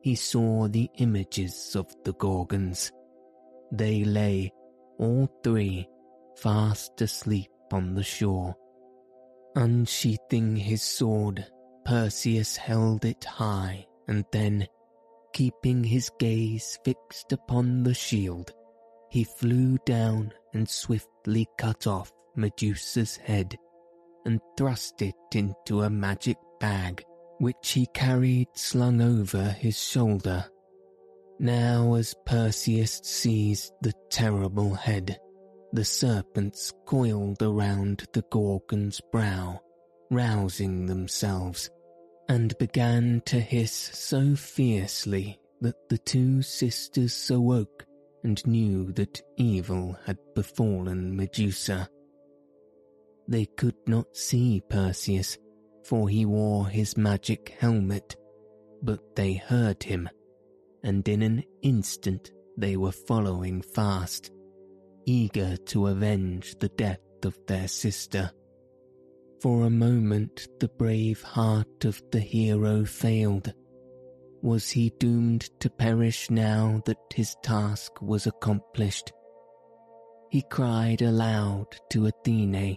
he 0.00 0.14
saw 0.14 0.68
the 0.68 0.88
images 0.98 1.74
of 1.74 1.86
the 2.04 2.12
Gorgons. 2.14 2.92
They 3.72 4.04
lay, 4.04 4.52
all 4.98 5.28
three, 5.42 5.88
fast 6.36 7.00
asleep 7.00 7.50
on 7.72 7.94
the 7.94 8.04
shore. 8.04 8.54
Unsheathing 9.56 10.56
his 10.56 10.82
sword, 10.82 11.46
Perseus 11.84 12.56
held 12.56 13.04
it 13.04 13.24
high, 13.24 13.86
and 14.06 14.24
then, 14.32 14.66
keeping 15.32 15.82
his 15.82 16.10
gaze 16.18 16.78
fixed 16.84 17.32
upon 17.32 17.82
the 17.82 17.94
shield, 17.94 18.52
he 19.10 19.24
flew 19.24 19.78
down 19.86 20.32
and 20.54 20.68
swiftly 20.68 21.46
cut 21.58 21.86
off 21.86 22.12
Medusa's 22.36 23.16
head 23.16 23.56
and 24.24 24.40
thrust 24.56 25.02
it 25.02 25.14
into 25.32 25.82
a 25.82 25.90
magic 25.90 26.36
bag 26.60 27.02
which 27.38 27.70
he 27.70 27.86
carried 27.94 28.48
slung 28.54 29.00
over 29.00 29.44
his 29.44 29.78
shoulder. 29.78 30.44
Now, 31.38 31.94
as 31.94 32.14
Perseus 32.24 33.00
seized 33.04 33.72
the 33.82 33.92
terrible 34.10 34.74
head, 34.74 35.18
the 35.72 35.84
serpents 35.84 36.72
coiled 36.86 37.42
around 37.42 38.06
the 38.12 38.22
Gorgon's 38.30 39.00
brow, 39.12 39.60
rousing 40.10 40.86
themselves, 40.86 41.68
and 42.28 42.56
began 42.58 43.20
to 43.26 43.38
hiss 43.38 43.72
so 43.72 44.34
fiercely 44.34 45.38
that 45.60 45.88
the 45.88 45.98
two 45.98 46.42
sisters 46.42 47.30
awoke 47.30 47.84
and 48.24 48.44
knew 48.46 48.92
that 48.92 49.22
evil 49.36 49.96
had 50.06 50.18
befallen 50.34 51.14
Medusa. 51.14 51.88
They 53.28 53.44
could 53.44 53.76
not 53.86 54.16
see 54.16 54.62
Perseus, 54.68 55.36
for 55.88 56.08
he 56.08 56.24
wore 56.24 56.66
his 56.66 56.96
magic 56.96 57.54
helmet, 57.58 58.16
but 58.82 59.00
they 59.14 59.34
heard 59.34 59.82
him, 59.82 60.08
and 60.82 61.06
in 61.08 61.22
an 61.22 61.42
instant 61.62 62.32
they 62.56 62.76
were 62.76 62.92
following 62.92 63.62
fast, 63.62 64.30
eager 65.04 65.56
to 65.56 65.86
avenge 65.86 66.56
the 66.58 66.68
death 66.70 67.00
of 67.24 67.38
their 67.46 67.68
sister. 67.68 68.30
For 69.40 69.64
a 69.64 69.70
moment 69.70 70.48
the 70.60 70.68
brave 70.68 71.22
heart 71.22 71.84
of 71.84 72.02
the 72.10 72.20
hero 72.20 72.84
failed. 72.84 73.52
Was 74.42 74.70
he 74.70 74.90
doomed 74.98 75.50
to 75.60 75.70
perish 75.70 76.30
now 76.30 76.82
that 76.86 76.98
his 77.14 77.36
task 77.42 78.00
was 78.00 78.26
accomplished? 78.26 79.12
He 80.30 80.42
cried 80.50 81.02
aloud 81.02 81.66
to 81.90 82.06
Athene, 82.06 82.76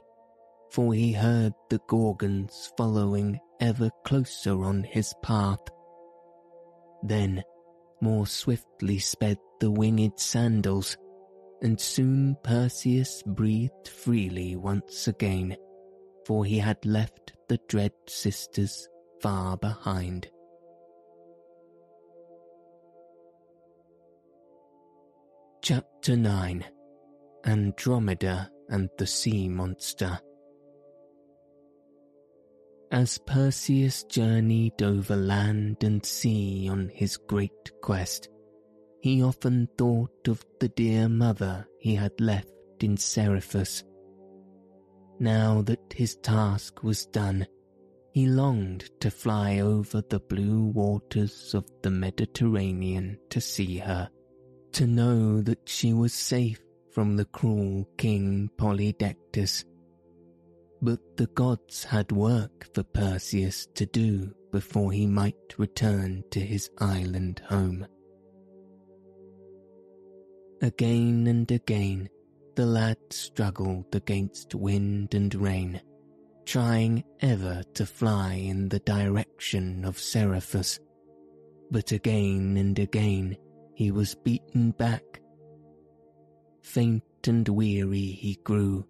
for 0.71 0.93
he 0.93 1.13
heard 1.13 1.53
the 1.69 1.79
Gorgons 1.87 2.71
following 2.77 3.39
ever 3.59 3.89
closer 4.05 4.63
on 4.63 4.83
his 4.83 5.13
path. 5.23 5.61
Then 7.03 7.43
more 8.01 8.27
swiftly 8.27 8.99
sped 8.99 9.37
the 9.59 9.71
winged 9.71 10.19
sandals, 10.19 10.97
and 11.61 11.79
soon 11.79 12.37
Perseus 12.43 13.23
breathed 13.25 13.87
freely 13.87 14.55
once 14.55 15.07
again, 15.07 15.55
for 16.25 16.45
he 16.45 16.59
had 16.59 16.85
left 16.85 17.33
the 17.49 17.59
dread 17.67 17.91
sisters 18.07 18.87
far 19.21 19.57
behind. 19.57 20.29
Chapter 25.61 26.15
9 26.15 26.65
Andromeda 27.45 28.49
and 28.69 28.89
the 28.97 29.07
Sea 29.07 29.49
Monster 29.49 30.19
as 32.91 33.19
Perseus 33.19 34.03
journeyed 34.03 34.81
over 34.81 35.15
land 35.15 35.83
and 35.83 36.03
sea 36.05 36.67
on 36.69 36.89
his 36.89 37.17
great 37.17 37.71
quest, 37.81 38.29
he 39.01 39.21
often 39.21 39.67
thought 39.77 40.27
of 40.27 40.43
the 40.59 40.69
dear 40.69 41.07
mother 41.07 41.67
he 41.79 41.95
had 41.95 42.19
left 42.19 42.49
in 42.81 42.97
Seriphus. 42.97 43.83
Now 45.19 45.61
that 45.63 45.93
his 45.93 46.15
task 46.15 46.83
was 46.83 47.05
done, 47.05 47.45
he 48.11 48.27
longed 48.27 48.89
to 49.01 49.11
fly 49.11 49.59
over 49.59 50.01
the 50.01 50.19
blue 50.19 50.63
waters 50.63 51.53
of 51.53 51.65
the 51.83 51.91
Mediterranean 51.91 53.19
to 53.29 53.39
see 53.39 53.77
her, 53.77 54.09
to 54.73 54.87
know 54.87 55.41
that 55.41 55.69
she 55.69 55.93
was 55.93 56.13
safe 56.13 56.59
from 56.91 57.15
the 57.15 57.25
cruel 57.25 57.87
King 57.97 58.49
Polydectes 58.57 59.63
but 60.81 60.99
the 61.17 61.27
gods 61.27 61.83
had 61.83 62.11
work 62.11 62.67
for 62.73 62.83
Perseus 62.83 63.67
to 63.75 63.85
do 63.85 64.33
before 64.51 64.91
he 64.91 65.05
might 65.05 65.57
return 65.57 66.23
to 66.31 66.39
his 66.39 66.69
island 66.79 67.41
home. 67.47 67.85
Again 70.61 71.27
and 71.27 71.49
again, 71.51 72.09
the 72.55 72.65
lad 72.65 72.97
struggled 73.11 73.95
against 73.95 74.55
wind 74.55 75.13
and 75.13 75.33
rain, 75.35 75.81
trying 76.45 77.03
ever 77.21 77.63
to 77.75 77.85
fly 77.85 78.33
in 78.33 78.69
the 78.69 78.79
direction 78.79 79.85
of 79.85 79.99
Seriphus. 79.99 80.79
But 81.71 81.91
again 81.91 82.57
and 82.57 82.77
again 82.79 83.37
he 83.75 83.91
was 83.91 84.15
beaten 84.15 84.71
back. 84.71 85.21
Faint 86.63 87.03
and 87.27 87.47
weary 87.47 88.11
he 88.11 88.37
grew 88.43 88.85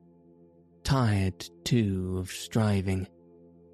tired 0.89 1.47
too 1.63 2.17
of 2.17 2.31
striving, 2.31 3.07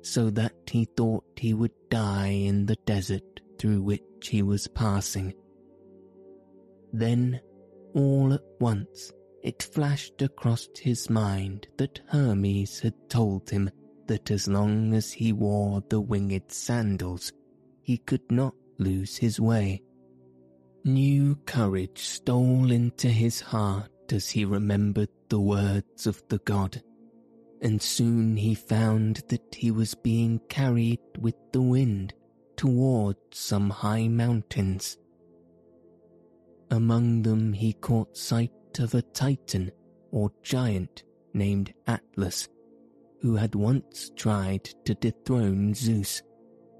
so 0.01 0.29
that 0.29 0.51
he 0.69 0.83
thought 0.97 1.23
he 1.37 1.53
would 1.53 1.71
die 1.89 2.27
in 2.27 2.65
the 2.65 2.75
desert 2.85 3.39
through 3.57 3.81
which 3.81 4.01
he 4.23 4.43
was 4.43 4.67
passing. 4.67 5.33
Then, 6.91 7.39
all 7.93 8.33
at 8.33 8.43
once, 8.59 9.13
it 9.43 9.63
flashed 9.63 10.21
across 10.23 10.67
his 10.77 11.09
mind 11.09 11.69
that 11.77 12.01
Hermes 12.09 12.81
had 12.81 12.95
told 13.09 13.49
him 13.49 13.69
that 14.07 14.29
as 14.29 14.49
long 14.49 14.93
as 14.93 15.13
he 15.13 15.31
wore 15.31 15.81
the 15.89 16.01
winged 16.01 16.51
sandals, 16.51 17.31
he 17.81 17.97
could 17.97 18.29
not 18.29 18.55
lose 18.77 19.15
his 19.15 19.39
way. 19.39 19.81
New 20.83 21.37
courage 21.45 21.99
stole 21.99 22.69
into 22.71 23.07
his 23.07 23.39
heart 23.39 24.11
as 24.11 24.29
he 24.29 24.43
remembered 24.43 25.07
the 25.29 25.39
words 25.39 26.07
of 26.07 26.21
the 26.27 26.39
god 26.39 26.83
and 27.61 27.81
soon 27.81 28.37
he 28.37 28.53
found 28.53 29.23
that 29.29 29.55
he 29.55 29.71
was 29.71 29.95
being 29.95 30.39
carried 30.49 30.99
with 31.19 31.35
the 31.51 31.61
wind 31.61 32.13
towards 32.55 33.19
some 33.31 33.69
high 33.69 34.07
mountains. 34.07 34.97
Among 36.71 37.21
them 37.21 37.53
he 37.53 37.73
caught 37.73 38.17
sight 38.17 38.51
of 38.79 38.93
a 38.93 39.01
titan 39.01 39.71
or 40.11 40.31
giant 40.43 41.03
named 41.33 41.73
Atlas, 41.87 42.47
who 43.21 43.35
had 43.35 43.55
once 43.55 44.11
tried 44.15 44.63
to 44.85 44.95
dethrone 44.95 45.73
Zeus, 45.73 46.21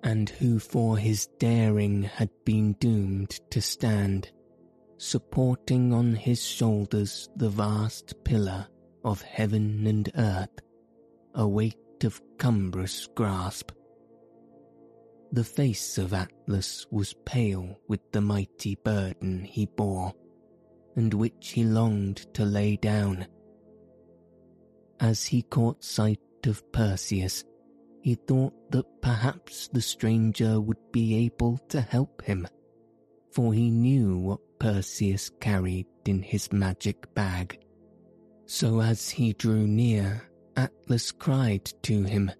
and 0.03 0.29
who 0.29 0.59
for 0.59 0.97
his 0.97 1.27
daring 1.39 2.03
had 2.03 2.29
been 2.45 2.73
doomed 2.73 3.39
to 3.51 3.61
stand, 3.61 4.31
supporting 4.97 5.91
on 5.91 6.15
his 6.15 6.43
shoulders 6.45 7.29
the 7.35 7.49
vast 7.49 8.13
pillar 8.23 8.67
of 9.03 9.21
heaven 9.21 9.85
and 9.87 10.11
earth, 10.15 10.49
a 11.35 11.47
weight 11.47 12.03
of 12.03 12.21
cumbrous 12.37 13.07
grasp. 13.13 13.71
The 15.31 15.43
face 15.43 15.97
of 15.97 16.13
Atlas 16.13 16.85
was 16.91 17.13
pale 17.25 17.77
with 17.89 17.99
the 18.11 18.21
mighty 18.21 18.75
burden 18.75 19.43
he 19.43 19.65
bore, 19.65 20.13
and 20.95 21.13
which 21.13 21.51
he 21.51 21.65
longed 21.65 22.33
to 22.35 22.45
lay 22.45 22.77
down. 22.77 23.27
As 24.99 25.25
he 25.25 25.41
caught 25.41 25.83
sight 25.83 26.19
of 26.45 26.71
Perseus, 26.71 27.43
he 28.01 28.15
thought 28.15 28.53
that 28.71 29.01
perhaps 29.01 29.67
the 29.67 29.81
stranger 29.81 30.61
would 30.61 30.91
be 30.93 31.25
able 31.25 31.57
to 31.69 31.81
help 31.81 32.21
him, 32.21 32.47
for 33.31 33.53
he 33.53 33.69
knew 33.69 34.17
what 34.17 34.39
Perseus 34.59 35.31
carried 35.41 35.87
in 36.05 36.21
his 36.21 36.53
magic 36.53 37.13
bag. 37.13 37.59
So 38.45 38.79
as 38.79 39.09
he 39.09 39.33
drew 39.33 39.67
near, 39.67 40.29
Atlas 40.55 41.11
cried 41.11 41.65
to 41.83 42.03
him, 42.03 42.31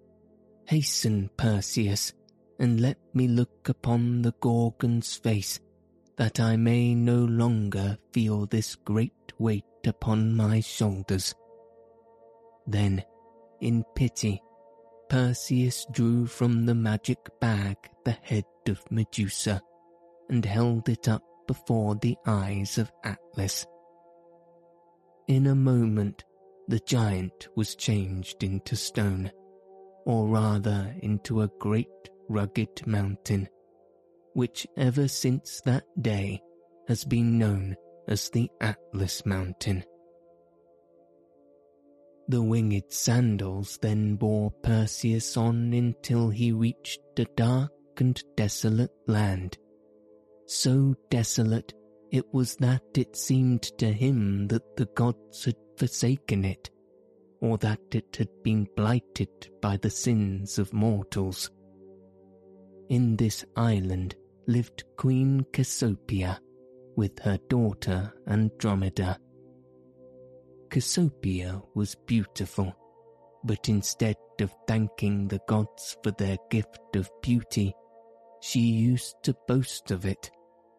Hasten, 0.67 1.29
Perseus, 1.37 2.13
and 2.59 2.79
let 2.79 2.97
me 3.13 3.27
look 3.27 3.69
upon 3.69 4.21
the 4.21 4.33
Gorgon's 4.39 5.15
face, 5.15 5.59
that 6.17 6.39
I 6.39 6.55
may 6.55 6.95
no 6.95 7.25
longer 7.25 7.97
feel 8.13 8.45
this 8.45 8.75
great 8.75 9.33
weight 9.37 9.63
upon 9.85 10.35
my 10.35 10.61
shoulders. 10.61 11.35
Then, 12.65 13.03
in 13.59 13.83
pity, 13.95 14.41
Perseus 15.09 15.85
drew 15.91 16.25
from 16.25 16.65
the 16.65 16.75
magic 16.75 17.19
bag 17.39 17.77
the 18.05 18.17
head 18.23 18.45
of 18.67 18.79
Medusa, 18.89 19.61
and 20.29 20.43
held 20.43 20.89
it 20.89 21.07
up 21.07 21.21
before 21.47 21.95
the 21.95 22.17
eyes 22.25 22.77
of 22.77 22.91
Atlas. 23.03 23.67
In 25.27 25.47
a 25.47 25.55
moment, 25.55 26.23
the 26.67 26.79
giant 26.79 27.47
was 27.55 27.75
changed 27.75 28.43
into 28.43 28.75
stone, 28.75 29.31
or 30.05 30.27
rather 30.27 30.93
into 31.01 31.41
a 31.41 31.49
great 31.59 31.87
rugged 32.27 32.85
mountain, 32.87 33.47
which 34.33 34.67
ever 34.77 35.07
since 35.07 35.61
that 35.65 35.85
day 36.01 36.41
has 36.87 37.03
been 37.03 37.37
known 37.37 37.75
as 38.07 38.29
the 38.29 38.49
Atlas 38.61 39.25
Mountain. 39.25 39.83
The 42.27 42.41
winged 42.41 42.91
sandals 42.91 43.77
then 43.81 44.15
bore 44.15 44.51
Perseus 44.63 45.37
on 45.37 45.73
until 45.73 46.29
he 46.29 46.51
reached 46.51 47.01
a 47.17 47.25
dark 47.35 47.71
and 47.97 48.21
desolate 48.35 48.93
land. 49.07 49.57
So 50.47 50.95
desolate 51.09 51.73
it 52.11 52.25
was 52.33 52.55
that 52.57 52.83
it 52.95 53.15
seemed 53.15 53.63
to 53.77 53.91
him 53.91 54.47
that 54.47 54.75
the 54.75 54.85
gods 54.95 55.45
had 55.45 55.55
forsaken 55.77 56.45
it, 56.45 56.69
or 57.41 57.57
that 57.59 57.79
it 57.91 58.15
had 58.17 58.29
been 58.43 58.67
blighted 58.75 59.29
by 59.61 59.77
the 59.77 59.89
sins 59.89 60.57
of 60.59 60.73
mortals. 60.73 61.51
In 62.89 63.15
this 63.15 63.43
island 63.55 64.15
lived 64.47 64.83
Queen 64.95 65.45
Cassiopeia 65.51 66.39
with 66.95 67.19
her 67.19 67.37
daughter 67.49 68.13
Andromeda. 68.27 69.17
Cassiopeia 70.69 71.61
was 71.73 71.95
beautiful, 72.05 72.75
but 73.43 73.69
instead 73.69 74.15
of 74.39 74.53
thanking 74.67 75.27
the 75.27 75.39
gods 75.47 75.97
for 76.03 76.11
their 76.11 76.37
gift 76.49 76.95
of 76.95 77.09
beauty, 77.21 77.73
she 78.41 78.59
used 78.59 79.15
to 79.23 79.35
boast 79.47 79.91
of 79.91 80.05
it, 80.05 80.29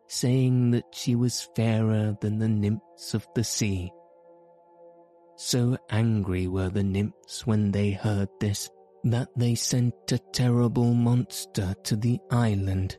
saying 0.08 0.70
that 0.70 0.84
she 0.92 1.16
was 1.16 1.48
fairer 1.56 2.16
than 2.20 2.38
the 2.38 2.48
nymphs 2.48 3.14
of 3.14 3.26
the 3.34 3.44
sea. 3.44 3.90
So 5.36 5.76
angry 5.90 6.46
were 6.46 6.70
the 6.70 6.82
nymphs 6.82 7.46
when 7.46 7.70
they 7.70 7.90
heard 7.90 8.28
this 8.40 8.70
that 9.04 9.28
they 9.36 9.54
sent 9.54 10.10
a 10.10 10.18
terrible 10.18 10.94
monster 10.94 11.74
to 11.84 11.94
the 11.94 12.18
island, 12.30 12.98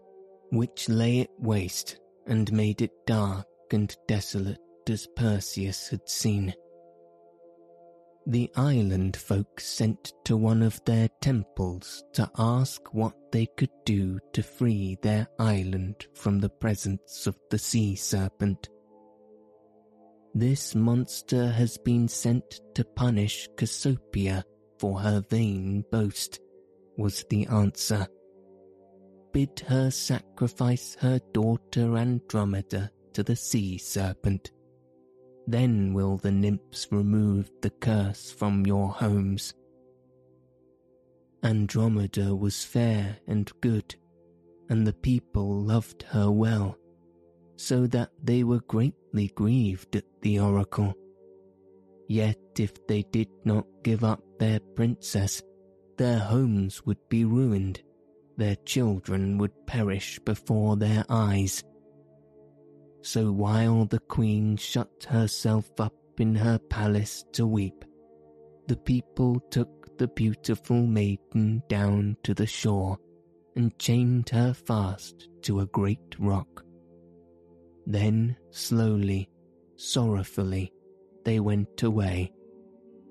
which 0.51 0.87
lay 0.87 1.19
it 1.19 1.31
waste 1.39 1.99
and 2.27 2.51
made 2.51 2.81
it 2.81 2.91
dark 3.05 3.47
and 3.71 3.93
desolate 4.07 4.59
as 4.87 5.07
Perseus 5.15 5.89
had 5.89 6.07
seen. 6.07 6.53
The 8.25 8.51
island 8.55 9.15
folk 9.15 9.59
sent 9.59 10.13
to 10.25 10.37
one 10.37 10.61
of 10.61 10.83
their 10.85 11.07
temples 11.21 12.03
to 12.13 12.29
ask 12.37 12.93
what 12.93 13.13
they 13.31 13.47
could 13.57 13.71
do 13.85 14.19
to 14.33 14.43
free 14.43 14.97
their 15.01 15.27
island 15.39 16.07
from 16.13 16.39
the 16.39 16.49
presence 16.49 17.25
of 17.25 17.37
the 17.49 17.57
sea 17.57 17.95
serpent. 17.95 18.69
This 20.37 20.75
monster 20.75 21.49
has 21.49 21.79
been 21.79 22.07
sent 22.07 22.61
to 22.75 22.85
punish 22.85 23.49
Cassiopeia 23.57 24.45
for 24.77 24.99
her 24.99 25.23
vain 25.31 25.83
boast, 25.91 26.39
was 26.95 27.25
the 27.31 27.47
answer. 27.47 28.05
Bid 29.33 29.59
her 29.61 29.89
sacrifice 29.89 30.95
her 30.99 31.19
daughter 31.33 31.97
Andromeda 31.97 32.91
to 33.13 33.23
the 33.23 33.35
sea 33.35 33.79
serpent. 33.79 34.51
Then 35.47 35.95
will 35.95 36.17
the 36.17 36.31
nymphs 36.31 36.85
remove 36.91 37.49
the 37.63 37.71
curse 37.71 38.29
from 38.29 38.63
your 38.63 38.89
homes. 38.89 39.55
Andromeda 41.41 42.35
was 42.35 42.63
fair 42.63 43.17
and 43.25 43.51
good, 43.61 43.95
and 44.69 44.85
the 44.85 44.93
people 44.93 45.63
loved 45.63 46.03
her 46.03 46.29
well, 46.29 46.77
so 47.57 47.87
that 47.87 48.11
they 48.23 48.43
were 48.43 48.61
greatly 48.61 49.27
grieved 49.35 49.95
at 49.95 50.05
the 50.21 50.39
oracle. 50.39 50.93
Yet 52.07 52.39
if 52.57 52.87
they 52.87 53.03
did 53.11 53.27
not 53.43 53.65
give 53.83 54.03
up 54.03 54.23
their 54.39 54.59
princess, 54.75 55.43
their 55.97 56.19
homes 56.19 56.85
would 56.85 57.09
be 57.09 57.25
ruined, 57.25 57.81
their 58.37 58.55
children 58.55 59.37
would 59.39 59.65
perish 59.65 60.19
before 60.19 60.77
their 60.77 61.03
eyes. 61.09 61.63
So 63.01 63.31
while 63.31 63.85
the 63.85 63.99
queen 63.99 64.57
shut 64.57 65.07
herself 65.09 65.69
up 65.79 65.93
in 66.19 66.35
her 66.35 66.59
palace 66.59 67.25
to 67.33 67.47
weep, 67.47 67.83
the 68.67 68.77
people 68.77 69.39
took 69.49 69.97
the 69.97 70.07
beautiful 70.09 70.85
maiden 70.85 71.63
down 71.67 72.17
to 72.23 72.33
the 72.33 72.45
shore 72.45 72.97
and 73.55 73.77
chained 73.79 74.29
her 74.29 74.53
fast 74.53 75.29
to 75.41 75.61
a 75.61 75.65
great 75.67 76.15
rock. 76.19 76.63
Then 77.87 78.37
slowly, 78.51 79.29
sorrowfully, 79.77 80.71
they 81.23 81.39
went 81.39 81.81
away 81.81 82.31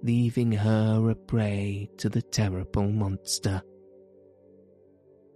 leaving 0.02 0.52
her 0.52 1.10
a 1.10 1.14
prey 1.14 1.90
to 1.96 2.08
the 2.08 2.22
terrible 2.22 2.88
monster. 2.90 3.60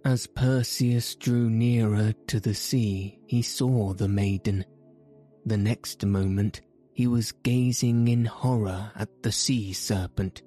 As 0.05 0.27
Perseus 0.27 1.15
drew 1.15 1.49
nearer 1.49 2.13
to 2.27 2.39
the 2.39 2.53
sea, 2.53 3.19
he 3.27 3.41
saw 3.41 3.93
the 3.93 4.07
maiden. 4.07 4.65
The 5.45 5.57
next 5.57 6.05
moment, 6.05 6.61
he 6.93 7.07
was 7.07 7.33
gazing 7.43 8.07
in 8.07 8.25
horror 8.25 8.91
at 8.95 9.09
the 9.23 9.31
sea 9.31 9.73
serpent, 9.73 10.41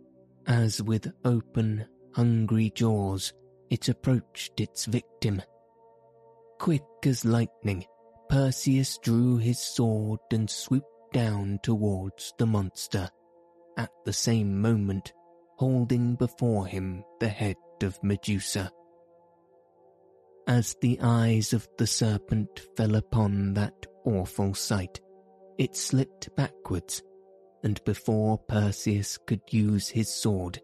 as 0.46 0.82
with 0.82 1.12
open, 1.24 1.86
hungry 2.12 2.70
jaws 2.74 3.32
it 3.70 3.88
approached 3.88 4.60
its 4.60 4.86
victim. 4.86 5.42
Quick 6.58 6.84
as 7.04 7.24
lightning, 7.24 7.84
Perseus 8.28 8.98
drew 8.98 9.38
his 9.38 9.58
sword 9.58 10.20
and 10.32 10.48
swooped 10.48 11.12
down 11.12 11.60
towards 11.62 12.32
the 12.38 12.46
monster 12.46 13.08
at 13.76 13.90
the 14.04 14.12
same 14.12 14.60
moment 14.60 15.12
holding 15.56 16.16
before 16.16 16.66
him 16.66 17.04
the 17.20 17.28
head 17.28 17.56
of 17.82 18.02
Medusa. 18.02 18.70
As 20.46 20.76
the 20.80 20.98
eyes 21.00 21.52
of 21.52 21.68
the 21.78 21.86
serpent 21.86 22.66
fell 22.76 22.96
upon 22.96 23.54
that 23.54 23.86
awful 24.04 24.54
sight, 24.54 25.00
it 25.58 25.76
slipped 25.76 26.34
backwards, 26.36 27.02
and 27.62 27.82
before 27.84 28.38
Perseus 28.38 29.18
could 29.26 29.40
use 29.50 29.88
his 29.88 30.12
sword, 30.12 30.60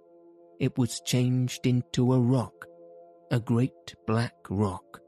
it 0.59 0.77
was 0.77 1.01
changed 1.01 1.67
into 1.67 2.13
a 2.13 2.21
rock, 2.21 2.67
a 3.31 3.41
great 3.41 3.95
black 4.07 4.35
rock. 4.51 5.00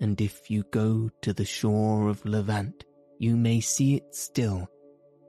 And 0.00 0.20
if 0.20 0.50
you 0.50 0.64
go 0.70 1.10
to 1.22 1.32
the 1.32 1.44
shore 1.44 2.08
of 2.08 2.24
Levant, 2.24 2.84
you 3.18 3.36
may 3.36 3.60
see 3.60 3.96
it 3.96 4.14
still 4.14 4.68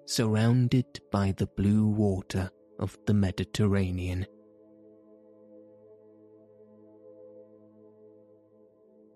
surrounded 0.06 0.86
by 1.12 1.34
the 1.38 1.48
blue 1.58 1.86
water 1.88 2.50
of 2.80 2.98
the 3.06 3.14
Mediterranean. 3.14 4.26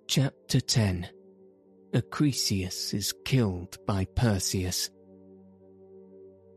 Chapter 0.08 0.60
10 0.62 1.10
Acrisius 1.94 2.94
is 2.94 3.14
killed 3.24 3.78
by 3.88 4.06
Perseus. 4.16 4.90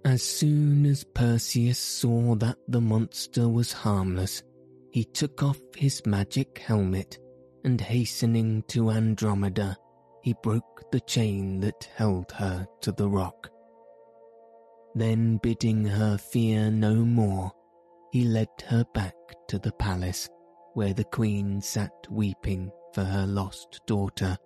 As 0.04 0.22
soon 0.22 0.86
as 0.86 1.04
Perseus 1.04 1.78
saw 1.78 2.34
that 2.36 2.58
the 2.66 2.80
monster 2.80 3.48
was 3.48 3.72
harmless, 3.72 4.42
he 4.90 5.04
took 5.04 5.42
off 5.42 5.58
his 5.76 6.04
magic 6.06 6.58
helmet 6.58 7.18
and 7.64 7.80
hastening 7.80 8.62
to 8.68 8.90
Andromeda, 8.90 9.76
he 10.22 10.34
broke 10.42 10.90
the 10.90 11.00
chain 11.00 11.60
that 11.60 11.88
held 11.96 12.32
her 12.32 12.66
to 12.80 12.92
the 12.92 13.08
rock. 13.08 13.50
Then 14.94 15.38
bidding 15.42 15.84
her 15.84 16.18
fear 16.18 16.70
no 16.70 16.94
more, 16.94 17.52
he 18.10 18.24
led 18.24 18.48
her 18.66 18.84
back 18.94 19.14
to 19.48 19.58
the 19.58 19.72
palace 19.72 20.28
where 20.74 20.94
the 20.94 21.04
queen 21.04 21.60
sat 21.60 21.92
weeping 22.10 22.70
for 22.92 23.04
her 23.04 23.26
lost 23.26 23.80
daughter. 23.86 24.36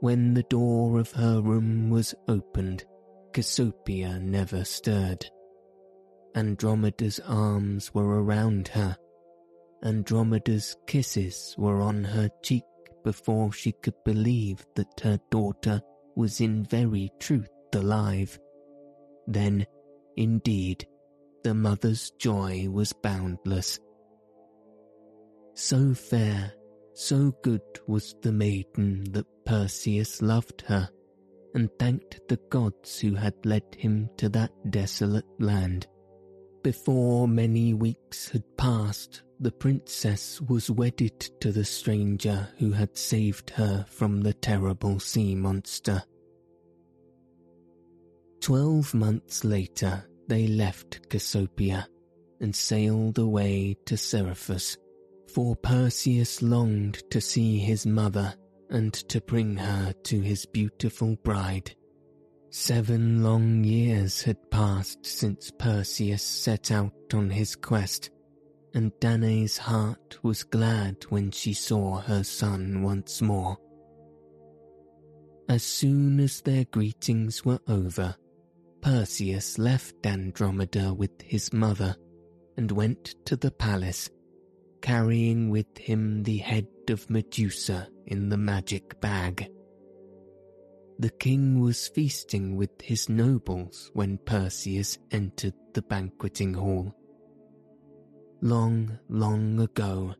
When 0.00 0.34
the 0.34 0.42
door 0.44 0.98
of 0.98 1.10
her 1.12 1.40
room 1.40 1.90
was 1.90 2.14
opened, 2.28 2.84
Cassiopeia 3.32 4.18
never 4.18 4.64
stirred. 4.64 5.26
Andromeda's 6.34 7.18
arms 7.20 7.94
were 7.94 8.22
around 8.22 8.68
her. 8.68 8.96
Andromeda's 9.82 10.76
kisses 10.86 11.54
were 11.58 11.80
on 11.80 12.02
her 12.04 12.28
cheek 12.42 12.64
before 13.04 13.52
she 13.52 13.72
could 13.72 13.94
believe 14.04 14.64
that 14.74 15.00
her 15.00 15.18
daughter 15.30 15.80
was 16.16 16.40
in 16.40 16.64
very 16.64 17.10
truth 17.20 17.48
alive. 17.74 18.38
Then, 19.26 19.66
indeed, 20.16 20.86
the 21.44 21.54
mother's 21.54 22.10
joy 22.18 22.68
was 22.70 22.92
boundless. 22.92 23.78
So 25.54 25.94
fair, 25.94 26.52
so 26.94 27.32
good 27.42 27.62
was 27.86 28.14
the 28.22 28.32
maiden 28.32 29.04
that 29.12 29.26
Perseus 29.44 30.22
loved 30.22 30.62
her, 30.62 30.88
and 31.54 31.70
thanked 31.78 32.20
the 32.28 32.38
gods 32.50 32.98
who 32.98 33.14
had 33.14 33.34
led 33.44 33.62
him 33.76 34.08
to 34.16 34.28
that 34.30 34.50
desolate 34.70 35.24
land. 35.38 35.86
Before 36.66 37.28
many 37.28 37.74
weeks 37.74 38.28
had 38.30 38.42
passed, 38.56 39.22
the 39.38 39.52
princess 39.52 40.40
was 40.40 40.68
wedded 40.68 41.20
to 41.40 41.52
the 41.52 41.64
stranger 41.64 42.48
who 42.58 42.72
had 42.72 42.98
saved 42.98 43.50
her 43.50 43.86
from 43.88 44.20
the 44.20 44.32
terrible 44.32 44.98
sea 44.98 45.36
monster. 45.36 46.02
Twelve 48.40 48.92
months 48.94 49.44
later, 49.44 50.08
they 50.26 50.48
left 50.48 51.08
Cassiopeia 51.08 51.86
and 52.40 52.52
sailed 52.52 53.20
away 53.20 53.76
to 53.84 53.96
Seriphus, 53.96 54.76
for 55.32 55.54
Perseus 55.54 56.42
longed 56.42 57.00
to 57.12 57.20
see 57.20 57.58
his 57.58 57.86
mother 57.86 58.34
and 58.70 58.92
to 58.92 59.20
bring 59.20 59.56
her 59.56 59.92
to 60.02 60.20
his 60.20 60.44
beautiful 60.46 61.14
bride. 61.22 61.75
Seven 62.58 63.22
long 63.22 63.64
years 63.64 64.22
had 64.22 64.50
passed 64.50 65.04
since 65.04 65.52
Perseus 65.58 66.22
set 66.22 66.70
out 66.70 66.94
on 67.12 67.28
his 67.28 67.54
quest, 67.54 68.08
and 68.72 68.98
Danae's 68.98 69.58
heart 69.58 70.18
was 70.22 70.42
glad 70.42 71.04
when 71.10 71.30
she 71.30 71.52
saw 71.52 72.00
her 72.00 72.24
son 72.24 72.82
once 72.82 73.20
more. 73.20 73.58
As 75.50 75.64
soon 75.64 76.18
as 76.18 76.40
their 76.40 76.64
greetings 76.64 77.44
were 77.44 77.60
over, 77.68 78.16
Perseus 78.80 79.58
left 79.58 79.94
Andromeda 80.06 80.94
with 80.94 81.20
his 81.20 81.52
mother 81.52 81.94
and 82.56 82.72
went 82.72 83.16
to 83.26 83.36
the 83.36 83.50
palace, 83.50 84.08
carrying 84.80 85.50
with 85.50 85.76
him 85.76 86.22
the 86.22 86.38
head 86.38 86.66
of 86.88 87.10
Medusa 87.10 87.86
in 88.06 88.30
the 88.30 88.38
magic 88.38 88.98
bag. 89.02 89.46
The 90.98 91.10
king 91.10 91.60
was 91.60 91.88
feasting 91.88 92.56
with 92.56 92.80
his 92.80 93.08
nobles 93.08 93.90
when 93.92 94.18
Perseus 94.18 94.98
entered 95.10 95.54
the 95.74 95.82
banqueting 95.82 96.54
hall. 96.54 96.94
Long, 98.40 98.98
long 99.08 99.60
ago, 99.60 100.14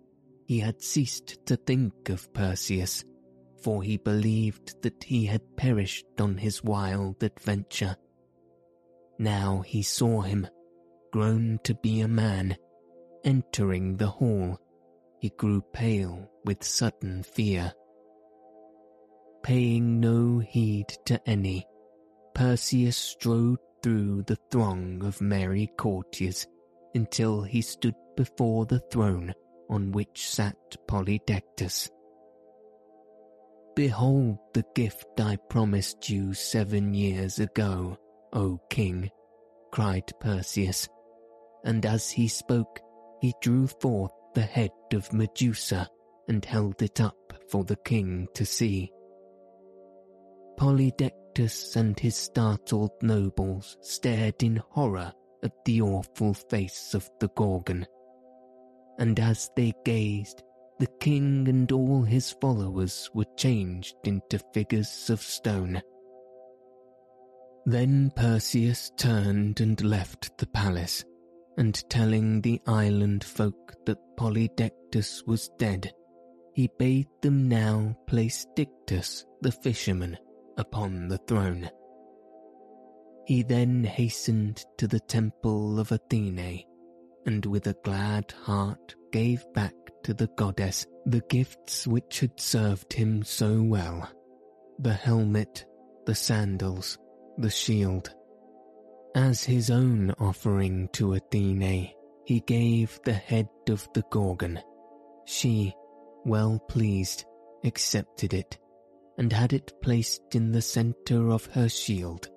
he 0.46 0.58
had 0.58 0.82
ceased 0.82 1.44
to 1.46 1.56
think 1.56 2.08
of 2.08 2.32
Perseus, 2.32 3.04
for 3.62 3.82
he 3.82 3.96
believed 3.96 4.82
that 4.82 5.02
he 5.04 5.26
had 5.26 5.56
perished 5.56 6.06
on 6.18 6.36
his 6.36 6.62
wild 6.62 7.22
adventure 7.22 7.96
now 9.18 9.62
he 9.66 9.82
saw 9.82 10.20
him, 10.20 10.46
grown 11.10 11.58
to 11.64 11.74
be 11.74 12.00
a 12.00 12.08
man, 12.08 12.56
entering 13.24 13.96
the 13.96 14.08
hall. 14.08 14.58
He 15.20 15.30
grew 15.30 15.62
pale 15.72 16.30
with 16.44 16.62
sudden 16.62 17.22
fear. 17.22 17.72
Paying 19.46 20.00
no 20.00 20.40
heed 20.40 20.88
to 21.04 21.20
any, 21.24 21.64
Perseus 22.34 22.96
strode 22.96 23.60
through 23.80 24.24
the 24.24 24.36
throng 24.50 25.04
of 25.04 25.20
merry 25.20 25.70
courtiers 25.78 26.48
until 26.96 27.42
he 27.42 27.62
stood 27.62 27.94
before 28.16 28.66
the 28.66 28.80
throne 28.90 29.32
on 29.70 29.92
which 29.92 30.28
sat 30.28 30.56
Polydectes. 30.88 31.88
Behold 33.76 34.38
the 34.52 34.64
gift 34.74 35.20
I 35.20 35.36
promised 35.48 36.10
you 36.10 36.34
seven 36.34 36.92
years 36.92 37.38
ago, 37.38 37.98
O 38.32 38.58
king, 38.68 39.08
cried 39.70 40.10
Perseus, 40.18 40.88
and 41.64 41.86
as 41.86 42.10
he 42.10 42.26
spoke, 42.26 42.80
he 43.20 43.32
drew 43.40 43.68
forth 43.68 44.10
the 44.34 44.42
head 44.42 44.72
of 44.92 45.12
Medusa 45.12 45.88
and 46.26 46.44
held 46.44 46.82
it 46.82 47.00
up 47.00 47.32
for 47.48 47.62
the 47.62 47.76
king 47.76 48.26
to 48.34 48.44
see. 48.44 48.90
Polydectes 50.58 51.76
and 51.76 51.98
his 51.98 52.16
startled 52.16 52.92
nobles 53.02 53.76
stared 53.80 54.42
in 54.42 54.56
horror 54.70 55.12
at 55.42 55.52
the 55.64 55.82
awful 55.82 56.34
face 56.34 56.94
of 56.94 57.08
the 57.20 57.28
Gorgon. 57.28 57.86
And 58.98 59.20
as 59.20 59.50
they 59.54 59.72
gazed, 59.84 60.42
the 60.78 60.88
king 61.00 61.48
and 61.48 61.70
all 61.72 62.02
his 62.02 62.32
followers 62.32 63.10
were 63.14 63.26
changed 63.36 63.96
into 64.04 64.38
figures 64.52 65.10
of 65.10 65.20
stone. 65.20 65.82
Then 67.64 68.12
Perseus 68.14 68.90
turned 68.96 69.60
and 69.60 69.82
left 69.82 70.36
the 70.38 70.46
palace, 70.46 71.04
and 71.58 71.74
telling 71.90 72.40
the 72.40 72.60
island 72.66 73.24
folk 73.24 73.74
that 73.86 73.98
Polydectes 74.16 75.26
was 75.26 75.50
dead, 75.58 75.92
he 76.54 76.70
bade 76.78 77.08
them 77.22 77.48
now 77.48 77.96
place 78.06 78.46
Dictys, 78.56 79.24
the 79.40 79.52
fisherman, 79.52 80.16
upon 80.56 81.08
the 81.08 81.18
throne. 81.18 81.70
He 83.26 83.42
then 83.42 83.84
hastened 83.84 84.64
to 84.78 84.86
the 84.86 85.00
temple 85.00 85.80
of 85.80 85.90
Athene, 85.90 86.64
and 87.26 87.44
with 87.44 87.66
a 87.66 87.76
glad 87.84 88.32
heart 88.44 88.94
gave 89.10 89.44
back 89.52 89.74
to 90.04 90.14
the 90.14 90.28
goddess 90.36 90.86
the 91.04 91.22
gifts 91.28 91.86
which 91.86 92.20
had 92.20 92.38
served 92.38 92.92
him 92.92 93.24
so 93.24 93.60
well 93.62 94.08
the 94.78 94.92
helmet, 94.92 95.64
the 96.04 96.14
sandals, 96.14 96.98
the 97.38 97.50
shield. 97.50 98.14
As 99.14 99.42
his 99.42 99.70
own 99.70 100.12
offering 100.18 100.88
to 100.92 101.14
Athene, 101.14 101.90
he 102.26 102.40
gave 102.40 103.00
the 103.04 103.14
head 103.14 103.48
of 103.70 103.88
the 103.94 104.04
Gorgon. 104.10 104.60
She, 105.24 105.74
well 106.26 106.58
pleased, 106.68 107.24
accepted 107.64 108.34
it, 108.34 108.58
and 109.18 109.32
had 109.32 109.52
it 109.52 109.72
placed 109.82 110.34
in 110.34 110.52
the 110.52 110.62
centre 110.62 111.30
of 111.30 111.46
her 111.46 111.68
shield. 111.68 112.28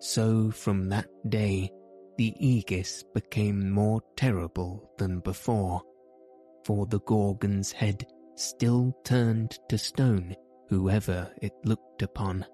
So 0.00 0.50
from 0.50 0.88
that 0.90 1.08
day, 1.28 1.70
the 2.16 2.34
Aegis 2.38 3.04
became 3.14 3.70
more 3.70 4.00
terrible 4.16 4.90
than 4.98 5.20
before, 5.20 5.82
for 6.64 6.86
the 6.86 7.00
Gorgon's 7.00 7.72
head 7.72 8.06
still 8.34 8.94
turned 9.04 9.58
to 9.68 9.78
stone 9.78 10.34
whoever 10.68 11.32
it 11.40 11.52
looked 11.64 12.02
upon. 12.02 12.44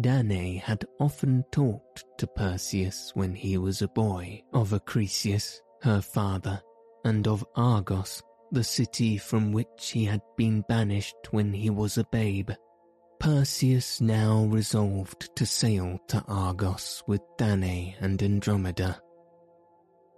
Danae 0.00 0.56
had 0.56 0.84
often 0.98 1.44
talked 1.52 2.04
to 2.18 2.26
Perseus 2.26 3.12
when 3.14 3.34
he 3.34 3.58
was 3.58 3.82
a 3.82 3.88
boy 3.88 4.42
of 4.52 4.72
Acrisius, 4.72 5.60
her 5.82 6.00
father, 6.00 6.62
and 7.04 7.26
of 7.28 7.44
Argos, 7.56 8.22
the 8.50 8.64
city 8.64 9.16
from 9.16 9.52
which 9.52 9.90
he 9.90 10.04
had 10.04 10.22
been 10.36 10.64
banished 10.68 11.16
when 11.30 11.52
he 11.52 11.70
was 11.70 11.98
a 11.98 12.04
babe. 12.04 12.50
Perseus 13.18 14.00
now 14.00 14.44
resolved 14.44 15.34
to 15.36 15.44
sail 15.44 15.98
to 16.08 16.24
Argos 16.26 17.02
with 17.06 17.20
Danae 17.36 17.96
and 18.00 18.22
Andromeda. 18.22 19.00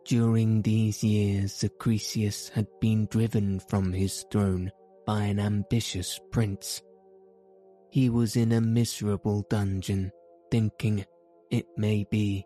During 0.05 0.63
these 0.63 1.03
years 1.03 1.63
Acrisius 1.63 2.49
had 2.51 2.67
been 2.81 3.07
driven 3.07 3.61
from 3.61 3.93
his 3.93 4.25
throne 4.31 4.71
by 5.07 5.23
an 5.25 5.41
ambitious 5.41 6.21
prince 6.31 6.83
he 7.93 8.09
was 8.09 8.37
in 8.37 8.53
a 8.53 8.61
miserable 8.61 9.45
dungeon, 9.51 10.11
thinking, 10.51 11.05
it 11.51 11.67
may 11.77 12.07
be, 12.11 12.43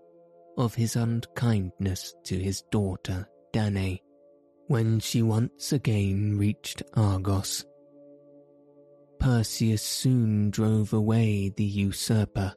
of 0.58 0.74
his 0.74 0.96
unkindness 0.96 2.16
to 2.24 2.36
his 2.36 2.62
daughter, 2.72 3.28
Danae, 3.52 4.02
when 4.68 4.98
she 4.98 5.22
once 5.22 5.72
again 5.72 6.36
reached 6.36 6.82
Argos. 6.94 7.64
Perseus 9.18 9.82
soon 9.82 10.50
drove 10.50 10.92
away 10.92 11.48
the 11.56 11.64
usurper, 11.64 12.54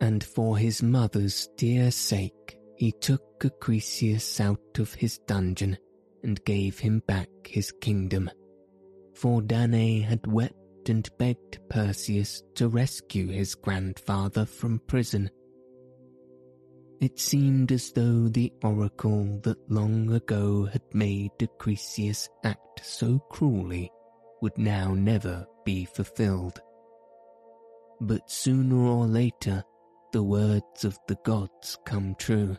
And 0.00 0.22
for 0.24 0.56
his 0.56 0.82
mother's 0.82 1.48
dear 1.56 1.90
sake, 1.90 2.58
he 2.76 2.92
took 2.92 3.22
Acrisius 3.44 4.40
out 4.40 4.78
of 4.78 4.94
his 4.94 5.18
dungeon 5.26 5.76
and 6.22 6.42
gave 6.44 6.78
him 6.78 7.02
back 7.06 7.28
his 7.44 7.72
kingdom. 7.80 8.30
For 9.14 9.42
Danae 9.42 10.00
had 10.00 10.26
wept 10.26 10.88
and 10.88 11.08
begged 11.18 11.58
Perseus 11.68 12.42
to 12.54 12.68
rescue 12.68 13.28
his 13.28 13.54
grandfather 13.54 14.46
from 14.46 14.80
prison. 14.86 15.30
It 17.00 17.18
seemed 17.18 17.72
as 17.72 17.92
though 17.92 18.28
the 18.28 18.52
oracle 18.62 19.40
that 19.44 19.70
long 19.70 20.12
ago 20.12 20.66
had 20.66 20.82
made 20.92 21.30
Acrisius 21.40 22.28
act 22.44 22.84
so 22.84 23.18
cruelly 23.30 23.90
would 24.42 24.58
now 24.58 24.92
never 24.92 25.46
be 25.64 25.86
fulfilled. 25.86 26.60
But 28.02 28.30
sooner 28.30 28.76
or 28.76 29.06
later, 29.06 29.64
the 30.12 30.22
words 30.22 30.84
of 30.84 30.98
the 31.08 31.16
gods 31.24 31.78
come 31.86 32.16
true. 32.18 32.56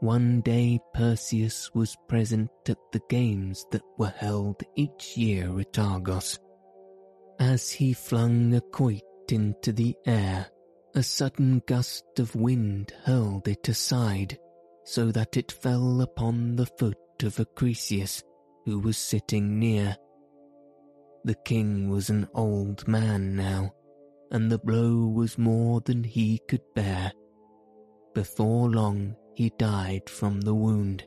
One 0.00 0.40
day 0.40 0.80
Perseus 0.94 1.70
was 1.74 1.96
present 2.08 2.50
at 2.68 2.78
the 2.92 3.00
games 3.08 3.66
that 3.70 3.82
were 3.98 4.14
held 4.16 4.62
each 4.74 5.16
year 5.16 5.60
at 5.60 5.78
Argos. 5.78 6.40
As 7.38 7.70
he 7.70 7.92
flung 7.92 8.52
a 8.54 8.60
quoit 8.60 9.02
into 9.30 9.72
the 9.72 9.96
air, 10.06 10.48
a 10.94 11.02
sudden 11.02 11.60
gust 11.66 12.18
of 12.18 12.36
wind 12.36 12.92
hurled 13.04 13.48
it 13.48 13.68
aside, 13.68 14.38
so 14.84 15.10
that 15.10 15.36
it 15.36 15.50
fell 15.50 16.00
upon 16.00 16.54
the 16.54 16.66
foot 16.66 16.96
of 17.22 17.40
Acrisius, 17.40 18.22
who 18.64 18.78
was 18.78 18.96
sitting 18.96 19.58
near. 19.58 19.96
The 21.24 21.34
king 21.34 21.88
was 21.88 22.10
an 22.10 22.28
old 22.34 22.86
man 22.86 23.34
now, 23.34 23.74
and 24.30 24.50
the 24.50 24.58
blow 24.58 25.06
was 25.08 25.36
more 25.36 25.80
than 25.80 26.04
he 26.04 26.40
could 26.48 26.62
bear. 26.74 27.12
Before 28.14 28.70
long 28.70 29.16
he 29.34 29.50
died 29.58 30.08
from 30.08 30.42
the 30.42 30.54
wound, 30.54 31.04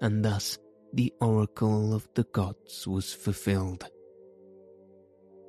and 0.00 0.24
thus 0.24 0.58
the 0.92 1.12
oracle 1.20 1.94
of 1.94 2.08
the 2.14 2.24
gods 2.24 2.86
was 2.88 3.12
fulfilled. 3.12 3.84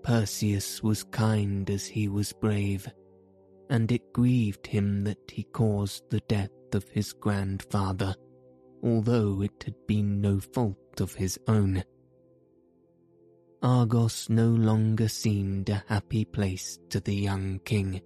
Perseus 0.03 0.83
was 0.83 1.03
kind 1.03 1.69
as 1.69 1.85
he 1.87 2.07
was 2.07 2.33
brave, 2.33 2.87
and 3.71 3.91
it 3.91 4.13
grieved 4.13 4.67
him 4.67 5.03
that 5.03 5.31
he 5.31 5.43
caused 5.43 6.07
the 6.11 6.19
death 6.27 6.51
of 6.73 6.87
his 6.89 7.13
grandfather, 7.13 8.13
although 8.83 9.41
it 9.41 9.63
had 9.63 9.75
been 9.87 10.21
no 10.21 10.39
fault 10.39 11.01
of 11.01 11.15
his 11.15 11.39
own. 11.47 11.83
Argos 13.63 14.29
no 14.29 14.49
longer 14.49 15.07
seemed 15.07 15.69
a 15.69 15.83
happy 15.87 16.25
place 16.25 16.77
to 16.89 16.99
the 16.99 17.15
young 17.15 17.59
king, 17.65 17.99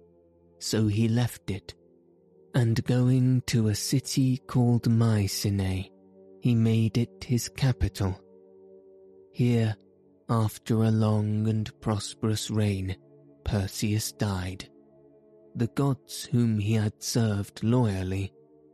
so 0.58 0.86
he 0.86 1.08
left 1.08 1.50
it 1.50 1.74
and 2.56 2.82
going 2.84 3.42
to 3.42 3.68
a 3.68 3.74
city 3.74 4.38
called 4.38 4.88
Mycenae, 4.88 5.92
he 6.40 6.54
made 6.54 6.96
it 6.96 7.22
his 7.22 7.50
capital. 7.50 8.18
Here, 9.30 9.76
after 10.30 10.84
a 10.84 10.90
long 10.90 11.46
and 11.48 11.70
prosperous 11.82 12.50
reign, 12.50 12.96
Perseus 13.44 14.12
died. 14.12 14.70
The 15.56 15.68
gods 15.68 16.26
whom 16.26 16.58
he 16.58 16.74
had 16.74 17.02
served 17.02 17.64
loyally 17.64 18.30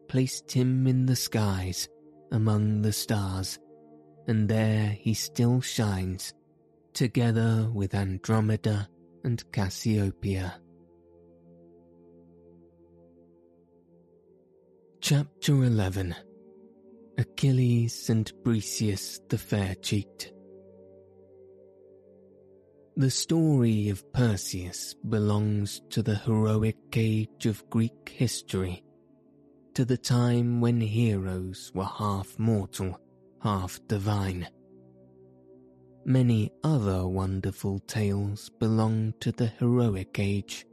placed 0.08 0.50
him 0.50 0.88
in 0.88 1.06
the 1.06 1.14
skies 1.14 1.88
among 2.32 2.82
the 2.82 2.92
stars, 2.92 3.60
and 4.26 4.48
there 4.48 4.88
he 4.88 5.14
still 5.14 5.60
shines, 5.60 6.34
together 6.92 7.70
with 7.72 7.94
Andromeda 7.94 8.88
and 9.22 9.42
Cassiopeia. 9.52 10.60
Chapter 15.00 15.62
11 15.62 16.16
Achilles 17.16 18.10
and 18.10 18.32
Briseis 18.42 19.20
the 19.28 19.38
Fair-Cheeked 19.38 20.32
The 22.96 23.10
story 23.10 23.88
of 23.88 24.12
Perseus 24.12 24.94
belongs 24.94 25.80
to 25.90 26.02
the 26.02 26.16
heroic 26.16 26.76
age 26.94 27.46
of 27.46 27.68
Greek 27.70 28.12
history, 28.14 28.82
to 29.74 29.84
the 29.84 29.96
time 29.96 30.60
when 30.60 30.80
heroes 30.80 31.72
were 31.74 31.84
half 31.84 32.38
mortal, 32.38 33.00
half 33.42 33.80
divine. 33.88 34.48
Many 36.04 36.50
other 36.62 37.06
wonderful 37.06 37.78
tales 37.80 38.50
belong 38.58 39.14
to 39.20 39.32
the 39.32 39.46
heroic 39.46 40.18
age 40.18 40.66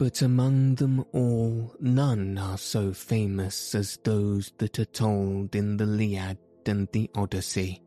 but 0.00 0.22
among 0.22 0.76
them 0.76 1.04
all 1.12 1.76
none 1.78 2.38
are 2.38 2.56
so 2.56 2.90
famous 2.90 3.74
as 3.74 3.98
those 4.02 4.50
that 4.56 4.78
are 4.78 4.86
told 4.86 5.54
in 5.54 5.76
the 5.76 5.84
Iliad 5.84 6.38
and 6.64 6.88
the 6.92 7.10
Odyssey. 7.14 7.82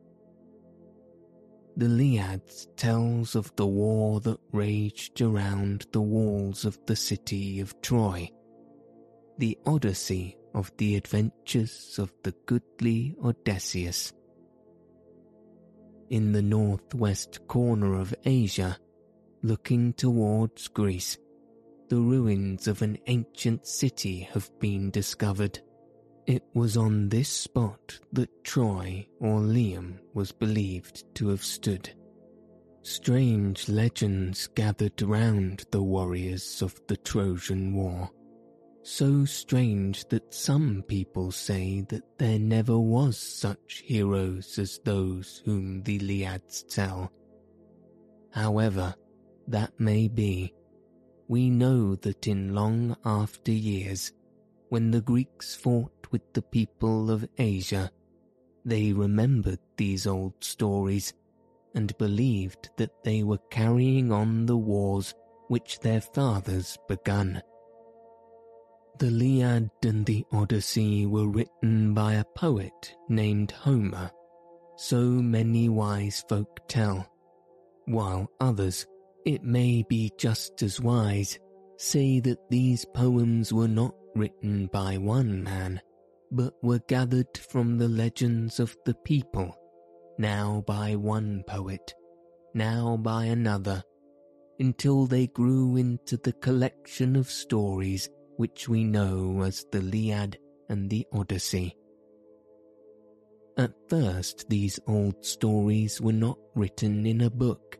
The 1.75 1.85
Iliad 1.85 2.77
tells 2.77 3.35
of 3.35 3.55
the 3.55 3.65
war 3.65 4.19
that 4.21 4.39
raged 4.51 5.21
around 5.21 5.87
the 5.91 6.01
walls 6.01 6.65
of 6.65 6.77
the 6.85 6.95
city 6.95 7.59
of 7.59 7.81
Troy, 7.81 8.29
the 9.39 9.57
Odyssey 9.65 10.37
of 10.53 10.71
the 10.77 10.95
adventures 10.95 11.97
of 11.97 12.13
the 12.23 12.33
goodly 12.45 13.15
Odysseus. 13.23 14.13
In 16.11 16.31
the 16.31 16.43
northwest 16.43 17.47
corner 17.47 17.95
of 17.99 18.13
Asia, 18.23 18.77
looking 19.41 19.93
towards 19.93 20.67
Greece, 20.67 21.17
the 21.89 21.99
ruins 21.99 22.67
of 22.67 22.83
an 22.83 22.99
ancient 23.07 23.65
city 23.65 24.19
have 24.31 24.51
been 24.59 24.91
discovered. 24.91 25.59
It 26.25 26.43
was 26.53 26.77
on 26.77 27.09
this 27.09 27.27
spot 27.27 27.99
that 28.13 28.43
Troy 28.43 29.05
or 29.19 29.43
Ilium 29.43 29.99
was 30.13 30.31
believed 30.31 31.03
to 31.15 31.27
have 31.29 31.43
stood. 31.43 31.93
Strange 32.81 33.67
legends 33.67 34.47
gathered 34.47 35.01
round 35.01 35.65
the 35.71 35.83
warriors 35.83 36.61
of 36.61 36.79
the 36.87 36.97
Trojan 36.97 37.73
War. 37.73 38.09
So 38.83 39.25
strange 39.25 40.05
that 40.09 40.33
some 40.33 40.83
people 40.87 41.31
say 41.31 41.85
that 41.89 42.03
there 42.17 42.39
never 42.39 42.77
was 42.77 43.17
such 43.17 43.83
heroes 43.85 44.59
as 44.59 44.79
those 44.83 45.41
whom 45.45 45.83
the 45.83 45.97
Iliads 45.97 46.63
tell. 46.63 47.11
However, 48.31 48.95
that 49.47 49.77
may 49.79 50.07
be, 50.07 50.53
we 51.27 51.49
know 51.49 51.95
that 51.95 52.27
in 52.27 52.53
long 52.53 52.97
after 53.05 53.51
years, 53.51 54.11
when 54.73 54.89
the 54.89 55.01
Greeks 55.01 55.53
fought 55.53 56.07
with 56.09 56.23
the 56.33 56.41
people 56.41 57.11
of 57.11 57.29
Asia, 57.37 57.91
they 58.65 58.91
remembered 58.91 59.59
these 59.77 60.07
old 60.07 60.33
stories 60.43 61.13
and 61.75 61.95
believed 61.99 62.71
that 62.77 63.03
they 63.03 63.21
were 63.21 63.37
carrying 63.51 64.11
on 64.11 64.47
the 64.47 64.57
wars 64.57 65.13
which 65.47 65.79
their 65.81 66.01
fathers 66.01 66.75
begun. 66.87 67.39
The 68.97 69.09
Iliad 69.09 69.69
and 69.83 70.07
the 70.07 70.25
Odyssey 70.31 71.05
were 71.05 71.27
written 71.29 71.93
by 71.93 72.15
a 72.15 72.25
poet 72.35 72.95
named 73.07 73.51
Homer, 73.51 74.09
so 74.75 75.01
many 75.01 75.69
wise 75.69 76.25
folk 76.27 76.67
tell, 76.67 77.07
while 77.85 78.27
others 78.39 78.87
it 79.23 79.43
may 79.43 79.83
be 79.87 80.11
just 80.17 80.63
as 80.63 80.81
wise, 80.81 81.37
say 81.77 82.19
that 82.21 82.49
these 82.49 82.85
poems 82.85 83.53
were 83.53 83.67
not 83.67 83.93
written 84.15 84.67
by 84.67 84.97
one 84.97 85.43
man, 85.43 85.81
but 86.31 86.53
were 86.61 86.79
gathered 86.87 87.37
from 87.37 87.77
the 87.77 87.87
legends 87.87 88.59
of 88.59 88.75
the 88.85 88.93
people, 88.93 89.55
now 90.17 90.63
by 90.65 90.95
one 90.95 91.43
poet, 91.47 91.93
now 92.53 92.97
by 92.97 93.25
another, 93.25 93.83
until 94.59 95.05
they 95.05 95.27
grew 95.27 95.77
into 95.77 96.17
the 96.17 96.33
collection 96.33 97.15
of 97.15 97.29
stories 97.29 98.09
which 98.37 98.67
we 98.67 98.83
know 98.83 99.41
as 99.41 99.65
the 99.71 99.79
Iliad 99.79 100.37
and 100.69 100.89
the 100.89 101.05
Odyssey. 101.13 101.75
At 103.57 103.73
first, 103.87 104.49
these 104.49 104.79
old 104.87 105.23
stories 105.23 106.01
were 106.01 106.13
not 106.13 106.39
written 106.55 107.05
in 107.05 107.21
a 107.21 107.29
book, 107.29 107.77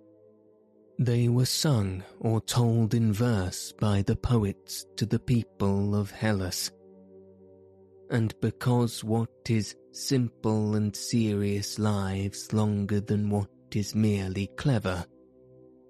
they 1.00 1.28
were 1.28 1.46
sung 1.46 2.04
or 2.20 2.40
told 2.42 2.94
in 2.94 3.12
verse 3.12 3.74
by 3.80 4.02
the 4.04 4.16
poets 4.16 4.86
to 4.96 5.06
the 5.06 5.20
people 5.20 5.96
of 5.96 6.12
Hellas. 6.12 6.72
And 8.10 8.34
because 8.42 9.04
what 9.04 9.30
is 9.50 9.76
simple 9.92 10.76
and 10.76 10.96
serious 10.96 11.80
lives 11.80 12.54
longer 12.54 13.00
than 13.00 13.30
what 13.30 13.50
is 13.74 13.96
merely 13.96 14.48
clever, 14.56 15.06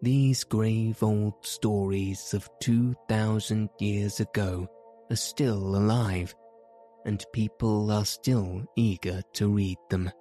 these 0.01 0.43
grave 0.43 1.01
old 1.01 1.45
stories 1.45 2.33
of 2.33 2.49
2,000 2.61 3.69
years 3.79 4.19
ago 4.19 4.67
are 5.09 5.15
still 5.15 5.75
alive, 5.75 6.33
and 7.05 7.25
people 7.33 7.91
are 7.91 8.05
still 8.05 8.63
eager 8.75 9.21
to 9.33 9.49
read 9.49 9.77
them. 9.89 10.11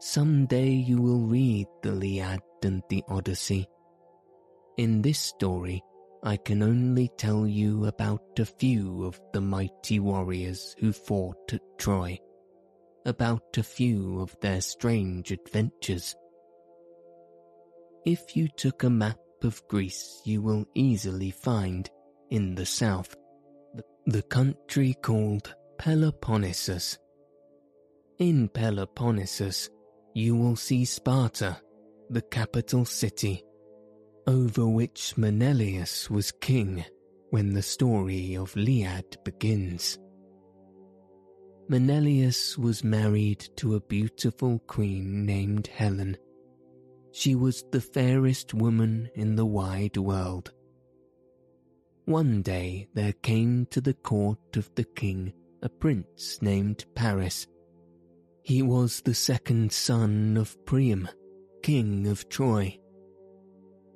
Some 0.00 0.46
day 0.46 0.70
you 0.70 1.00
will 1.00 1.26
read 1.26 1.66
the 1.82 1.90
Iliad 1.90 2.40
and 2.64 2.82
the 2.88 3.02
Odyssey. 3.08 3.66
In 4.76 5.02
this 5.02 5.18
story, 5.18 5.82
I 6.22 6.36
can 6.36 6.62
only 6.62 7.10
tell 7.16 7.46
you 7.46 7.86
about 7.86 8.38
a 8.38 8.44
few 8.44 9.04
of 9.04 9.20
the 9.32 9.40
mighty 9.40 10.00
warriors 10.00 10.76
who 10.78 10.92
fought 10.92 11.52
at 11.52 11.62
Troy, 11.78 12.18
about 13.06 13.56
a 13.56 13.62
few 13.62 14.20
of 14.20 14.36
their 14.40 14.60
strange 14.60 15.32
adventures. 15.32 16.14
If 18.04 18.36
you 18.36 18.48
took 18.48 18.82
a 18.82 18.90
map 18.90 19.18
of 19.42 19.66
Greece, 19.68 20.20
you 20.24 20.42
will 20.42 20.66
easily 20.74 21.30
find, 21.30 21.88
in 22.30 22.54
the 22.54 22.66
south, 22.66 23.14
the 24.06 24.22
country 24.22 24.94
called 25.02 25.54
Peloponnesus. 25.78 26.98
In 28.18 28.48
Peloponnesus, 28.48 29.70
you 30.14 30.36
will 30.36 30.56
see 30.56 30.84
Sparta, 30.84 31.60
the 32.10 32.22
capital 32.22 32.84
city, 32.84 33.42
over 34.26 34.66
which 34.66 35.16
Menelaus 35.16 36.10
was 36.10 36.32
king 36.32 36.84
when 37.30 37.54
the 37.54 37.62
story 37.62 38.36
of 38.36 38.56
Iliad 38.56 39.16
begins. 39.24 39.98
Menelaus 41.68 42.58
was 42.58 42.82
married 42.82 43.48
to 43.56 43.76
a 43.76 43.80
beautiful 43.80 44.58
queen 44.66 45.24
named 45.24 45.68
Helen. 45.68 46.16
She 47.12 47.36
was 47.36 47.64
the 47.70 47.80
fairest 47.80 48.54
woman 48.54 49.08
in 49.14 49.36
the 49.36 49.46
wide 49.46 49.96
world. 49.96 50.52
One 52.06 52.42
day 52.42 52.88
there 52.94 53.12
came 53.12 53.66
to 53.70 53.80
the 53.80 53.94
court 53.94 54.56
of 54.56 54.68
the 54.74 54.84
king 54.84 55.32
a 55.62 55.68
prince 55.68 56.38
named 56.40 56.86
Paris. 56.94 57.46
He 58.42 58.62
was 58.62 59.02
the 59.02 59.14
second 59.14 59.72
son 59.72 60.36
of 60.36 60.56
Priam, 60.64 61.08
king 61.62 62.06
of 62.06 62.28
Troy. 62.28 62.78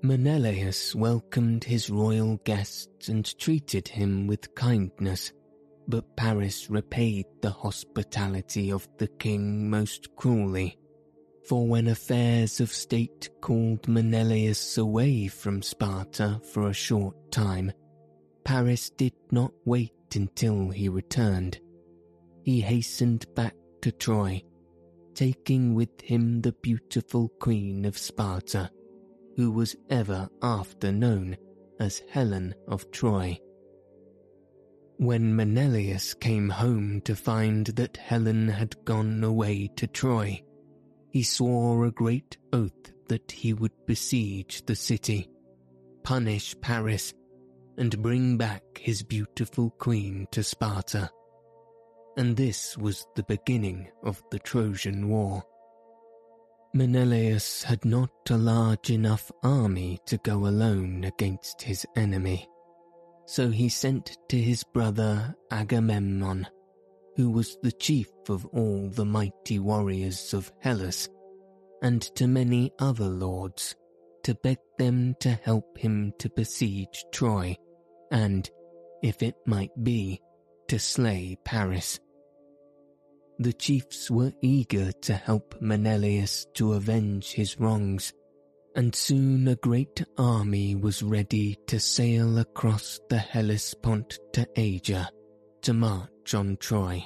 Menelaus 0.03 0.95
welcomed 0.95 1.65
his 1.65 1.89
royal 1.89 2.37
guests 2.45 3.09
and 3.09 3.39
treated 3.39 3.89
him 3.89 4.27
with 4.27 4.55
kindness, 4.55 5.33
but 5.89 6.17
Paris 6.17 6.69
repaid 6.69 7.25
the 7.41 7.51
hospitality 7.51 8.71
of 8.71 8.87
the 8.99 9.09
king 9.09 9.71
most 9.71 10.15
cruelly. 10.17 10.77
For 11.49 11.67
when 11.67 11.89
affairs 11.89 12.61
of 12.61 12.71
state 12.73 13.29
called 13.41 13.89
Menelaus 13.89 14.79
away 14.79 15.29
from 15.29 15.63
Sparta 15.63 16.41
for 16.53 16.69
a 16.69 16.75
short 16.75 17.33
time, 17.33 17.73
Paris 18.45 18.91
did 18.91 19.15
not 19.31 19.53
wait 19.65 19.93
until 20.15 20.69
he 20.69 20.89
returned. 20.89 21.59
He 22.43 22.61
hastened 22.61 23.27
back 23.35 23.55
to 23.83 23.91
Troy, 23.91 24.43
taking 25.15 25.75
with 25.75 26.01
him 26.01 26.41
the 26.41 26.53
beautiful 26.53 27.29
queen 27.41 27.85
of 27.85 27.97
Sparta, 27.97 28.71
who 29.37 29.51
was 29.51 29.77
ever 29.91 30.29
after 30.43 30.93
known 30.93 31.37
as 31.81 32.03
Helen 32.11 32.55
of 32.69 32.91
Troy. 32.91 33.39
When 34.97 35.35
Menelaus 35.35 36.15
came 36.15 36.49
home 36.49 37.01
to 37.03 37.17
find 37.17 37.67
that 37.67 37.97
Helen 37.97 38.49
had 38.49 38.85
gone 38.85 39.25
away 39.25 39.71
to 39.77 39.87
Troy, 39.87 40.41
he 41.11 41.23
swore 41.23 41.85
a 41.85 41.91
great 41.91 42.37
oath 42.53 42.93
that 43.09 43.31
he 43.31 43.53
would 43.53 43.73
besiege 43.87 44.65
the 44.67 44.77
city, 44.77 45.29
punish 46.03 46.55
Paris, 46.61 47.13
and 47.77 48.03
bring 48.03 48.37
back 48.37 48.63
his 48.79 49.03
beautiful 49.03 49.71
queen 49.71 50.27
to 50.31 50.43
Sparta. 50.43 51.11
And 52.17 52.37
this 52.37 52.79
was 52.79 53.07
the 53.17 53.25
beginning 53.25 53.89
of 54.05 54.23
the 54.31 54.39
Trojan 54.39 55.09
War. 55.09 55.43
Menelaus 56.73 57.63
had 57.63 57.85
not 57.85 58.11
a 58.31 58.37
large 58.37 58.91
enough 58.91 59.31
army 59.43 60.01
to 60.07 60.17
go 60.19 60.47
alone 60.47 61.05
against 61.05 61.63
his 61.63 61.87
enemy, 61.97 62.49
so 63.27 63.49
he 63.51 63.69
sent 63.69 64.19
to 64.29 64.37
his 64.37 64.65
brother 64.65 65.35
Agamemnon, 65.51 66.47
who 67.17 67.31
was 67.31 67.57
the 67.63 67.73
chief 67.73 68.11
of 68.29 68.45
all 68.47 68.89
the 68.89 69.05
mighty 69.05 69.59
warriors 69.59 70.35
of 70.35 70.53
Hellas, 70.61 71.09
and 71.83 72.03
to 72.17 72.27
many 72.27 72.73
other 72.81 73.07
lords, 73.07 73.77
to 74.25 74.35
beg 74.35 74.59
them 74.79 75.15
to 75.21 75.31
help 75.31 75.79
him 75.79 76.13
to 76.19 76.29
besiege 76.31 77.05
Troy, 77.13 77.57
and, 78.11 78.51
if 79.03 79.23
it 79.23 79.37
might 79.47 79.71
be, 79.85 80.21
to 80.69 80.79
slay 80.79 81.37
Paris. 81.45 82.01
The 83.39 83.53
chiefs 83.53 84.11
were 84.11 84.33
eager 84.41 84.93
to 84.93 85.15
help 85.15 85.61
Menelaus 85.61 86.47
to 86.55 86.75
avenge 86.75 87.33
his 87.33 87.59
wrongs, 87.59 88.13
and 88.77 88.95
soon 88.95 89.49
a 89.49 89.57
great 89.57 90.05
army 90.17 90.75
was 90.75 91.03
ready 91.03 91.59
to 91.67 91.81
sail 91.81 92.39
across 92.39 93.01
the 93.09 93.19
Hellespont 93.19 94.19
to 94.33 94.47
Asia 94.57 95.11
to 95.63 95.73
march 95.73 96.35
on 96.35 96.57
Troy. 96.59 97.05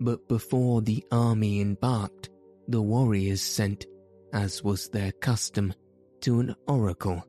But 0.00 0.28
before 0.28 0.82
the 0.82 1.04
army 1.12 1.60
embarked, 1.60 2.30
the 2.68 2.82
warriors 2.82 3.42
sent, 3.42 3.86
as 4.32 4.64
was 4.64 4.88
their 4.88 5.12
custom, 5.12 5.74
to 6.22 6.40
an 6.40 6.54
oracle 6.66 7.22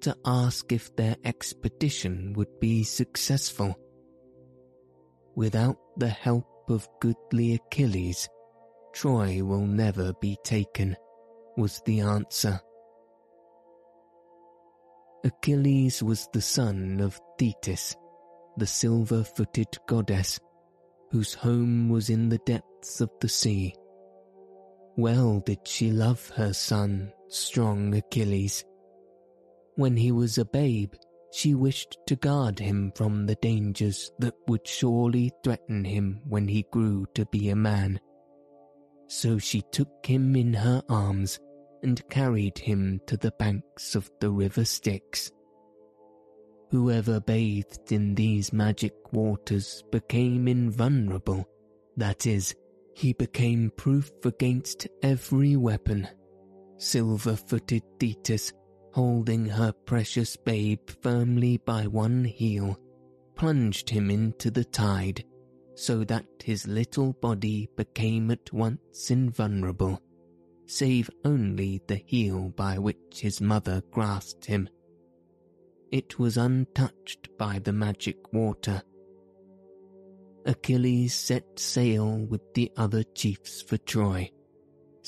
to 0.00 0.16
ask 0.24 0.72
if 0.72 0.94
their 0.96 1.16
expedition 1.24 2.32
would 2.34 2.60
be 2.60 2.84
successful. 2.84 3.76
Without 5.34 5.76
the 5.96 6.08
help 6.08 6.46
of 6.68 6.88
goodly 7.00 7.54
Achilles, 7.54 8.28
Troy 8.92 9.42
will 9.44 9.66
never 9.66 10.12
be 10.20 10.36
taken, 10.42 10.96
was 11.56 11.80
the 11.84 12.00
answer. 12.00 12.60
Achilles 15.24 16.02
was 16.02 16.28
the 16.32 16.40
son 16.40 17.00
of 17.00 17.20
Thetis, 17.38 17.96
the 18.56 18.66
silver-footed 18.66 19.68
goddess, 19.86 20.40
whose 21.10 21.34
home 21.34 21.88
was 21.88 22.10
in 22.10 22.28
the 22.28 22.38
depths 22.38 23.00
of 23.00 23.10
the 23.20 23.28
sea. 23.28 23.74
Well 24.96 25.40
did 25.40 25.66
she 25.66 25.90
love 25.90 26.28
her 26.30 26.52
son, 26.52 27.12
strong 27.28 27.94
Achilles. 27.94 28.64
When 29.76 29.96
he 29.96 30.10
was 30.10 30.38
a 30.38 30.44
babe, 30.44 30.94
she 31.30 31.54
wished 31.54 31.98
to 32.06 32.16
guard 32.16 32.58
him 32.58 32.92
from 32.94 33.26
the 33.26 33.34
dangers 33.36 34.10
that 34.18 34.34
would 34.46 34.66
surely 34.66 35.30
threaten 35.44 35.84
him 35.84 36.20
when 36.26 36.48
he 36.48 36.66
grew 36.70 37.06
to 37.14 37.26
be 37.26 37.50
a 37.50 37.56
man. 37.56 38.00
So 39.08 39.38
she 39.38 39.62
took 39.72 40.04
him 40.04 40.36
in 40.36 40.54
her 40.54 40.82
arms 40.88 41.38
and 41.82 42.08
carried 42.08 42.58
him 42.58 43.00
to 43.06 43.16
the 43.16 43.32
banks 43.32 43.94
of 43.94 44.10
the 44.20 44.30
river 44.30 44.64
Styx. 44.64 45.30
Whoever 46.70 47.20
bathed 47.20 47.92
in 47.92 48.14
these 48.14 48.52
magic 48.52 48.94
waters 49.12 49.82
became 49.90 50.48
invulnerable, 50.48 51.48
that 51.96 52.26
is, 52.26 52.54
he 52.94 53.12
became 53.12 53.70
proof 53.76 54.10
against 54.24 54.86
every 55.02 55.56
weapon. 55.56 56.08
Silver-footed 56.76 57.82
Thetis 57.98 58.52
holding 58.92 59.46
her 59.46 59.72
precious 59.72 60.36
babe 60.36 60.88
firmly 61.02 61.58
by 61.58 61.86
one 61.86 62.24
heel, 62.24 62.78
plunged 63.34 63.90
him 63.90 64.10
into 64.10 64.50
the 64.50 64.64
tide, 64.64 65.24
so 65.74 66.04
that 66.04 66.26
his 66.42 66.66
little 66.66 67.12
body 67.14 67.68
became 67.76 68.30
at 68.30 68.52
once 68.52 69.10
invulnerable, 69.10 70.00
save 70.66 71.10
only 71.24 71.80
the 71.86 72.02
heel 72.06 72.48
by 72.50 72.78
which 72.78 73.20
his 73.20 73.40
mother 73.40 73.82
grasped 73.90 74.44
him. 74.44 74.68
It 75.90 76.18
was 76.18 76.36
untouched 76.36 77.28
by 77.38 77.60
the 77.60 77.72
magic 77.72 78.32
water. 78.32 78.82
Achilles 80.44 81.14
set 81.14 81.58
sail 81.58 82.26
with 82.26 82.42
the 82.54 82.70
other 82.76 83.02
chiefs 83.02 83.62
for 83.62 83.76
Troy 83.78 84.30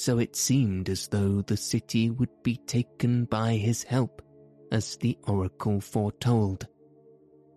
so 0.01 0.19
it 0.19 0.35
seemed 0.35 0.89
as 0.89 1.09
though 1.09 1.43
the 1.43 1.57
city 1.59 2.09
would 2.09 2.31
be 2.43 2.57
taken 2.67 3.27
by 3.27 3.53
his 3.53 3.83
help, 3.83 4.23
as 4.73 4.97
the 4.97 5.15
oracle 5.27 5.79
foretold. 5.79 6.67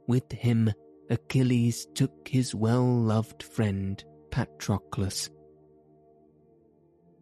With 0.07 0.29
him, 0.29 0.69
Achilles 1.09 1.87
took 1.95 2.27
his 2.27 2.53
well-loved 2.53 3.41
friend 3.43 4.03
Patroclus. 4.29 5.29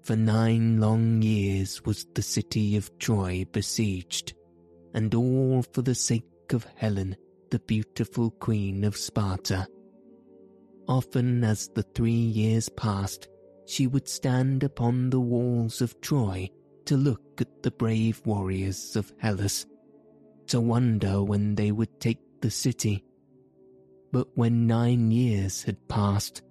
For 0.01 0.15
nine 0.15 0.79
long 0.79 1.21
years 1.21 1.85
was 1.85 2.07
the 2.15 2.23
city 2.23 2.75
of 2.75 2.97
Troy 2.97 3.45
besieged, 3.51 4.33
and 4.95 5.13
all 5.13 5.61
for 5.71 5.83
the 5.83 5.93
sake 5.93 6.25
of 6.51 6.65
Helen, 6.75 7.15
the 7.51 7.59
beautiful 7.59 8.31
queen 8.31 8.83
of 8.83 8.97
Sparta. 8.97 9.67
Often 10.87 11.43
as 11.43 11.69
the 11.75 11.83
three 11.83 12.11
years 12.11 12.69
passed, 12.69 13.27
she 13.65 13.87
would 13.87 14.07
stand 14.07 14.63
upon 14.63 15.09
the 15.09 15.19
walls 15.19 15.81
of 15.81 15.99
Troy 16.01 16.49
to 16.85 16.97
look 16.97 17.39
at 17.39 17.63
the 17.63 17.71
brave 17.71 18.21
warriors 18.25 18.95
of 18.95 19.13
Hellas, 19.19 19.65
to 20.47 20.59
wonder 20.59 21.23
when 21.23 21.55
they 21.55 21.71
would 21.71 21.99
take 21.99 22.19
the 22.41 22.51
city. 22.51 23.03
But 24.11 24.27
when 24.35 24.67
nine 24.67 25.11
years 25.11 25.63
had 25.63 25.87
passed, 25.87 26.41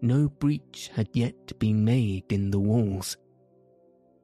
no 0.00 0.28
breach 0.28 0.90
had 0.94 1.08
yet 1.12 1.58
been 1.58 1.84
made 1.84 2.30
in 2.30 2.50
the 2.50 2.60
walls. 2.60 3.16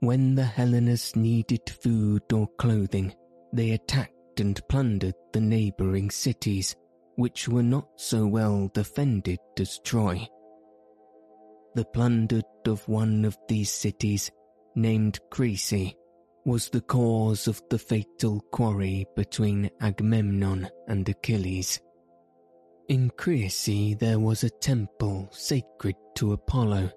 When 0.00 0.34
the 0.34 0.44
Hellenes 0.44 1.16
needed 1.16 1.68
food 1.68 2.22
or 2.32 2.46
clothing, 2.58 3.14
they 3.52 3.70
attacked 3.70 4.38
and 4.38 4.60
plundered 4.68 5.14
the 5.32 5.40
neighbouring 5.40 6.10
cities, 6.10 6.76
which 7.16 7.48
were 7.48 7.62
not 7.62 7.88
so 7.96 8.26
well 8.26 8.70
defended 8.74 9.38
as 9.58 9.80
Troy. 9.84 10.26
The 11.74 11.84
plunder 11.84 12.40
of 12.66 12.88
one 12.88 13.24
of 13.24 13.36
these 13.48 13.70
cities, 13.70 14.30
named 14.76 15.18
Chryse, 15.30 15.94
was 16.44 16.68
the 16.68 16.80
cause 16.80 17.48
of 17.48 17.60
the 17.68 17.78
fatal 17.78 18.40
quarry 18.52 19.06
between 19.16 19.70
Agamemnon 19.80 20.68
and 20.86 21.08
Achilles. 21.08 21.80
In 22.88 23.10
Chryse 23.10 23.98
there 23.98 24.20
was 24.20 24.44
a 24.44 24.50
temple 24.50 25.28
sacred 25.32 25.96
to 26.16 26.32
Apollo, 26.32 26.90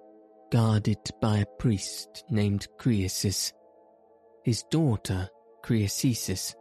guarded 0.52 0.98
by 1.20 1.38
a 1.38 1.46
priest 1.58 2.24
named 2.30 2.68
Chryses. 2.78 3.52
His 4.44 4.62
daughter, 4.70 5.28
Chryseis, 5.64 6.54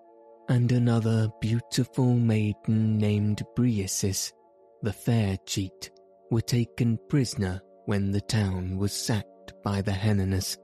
and 0.49 0.71
another 0.71 1.27
beautiful 1.39 2.15
maiden 2.15 2.97
named 2.97 3.43
Briseis, 3.55 4.31
the 4.81 4.93
fair 4.93 5.37
cheat, 5.45 5.91
were 6.31 6.41
taken 6.41 6.97
prisoner 7.09 7.61
when 7.87 8.11
the 8.11 8.21
town 8.21 8.77
was 8.77 8.91
sacked 8.91 9.53
by 9.63 9.81
the 9.81 9.93
Hellenes. 9.93 10.57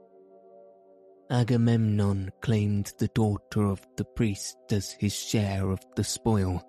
Agamemnon 1.30 2.30
claimed 2.42 2.92
the 2.98 3.08
daughter 3.08 3.64
of 3.64 3.80
the 3.96 4.04
priest 4.04 4.58
as 4.70 4.92
his 4.92 5.14
share 5.14 5.70
of 5.70 5.80
the 5.96 6.04
spoil, 6.04 6.62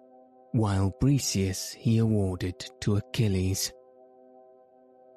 while 0.53 0.95
Briseis 1.01 1.73
he 1.73 1.97
awarded 1.97 2.65
to 2.79 2.95
Achilles. 2.95 3.73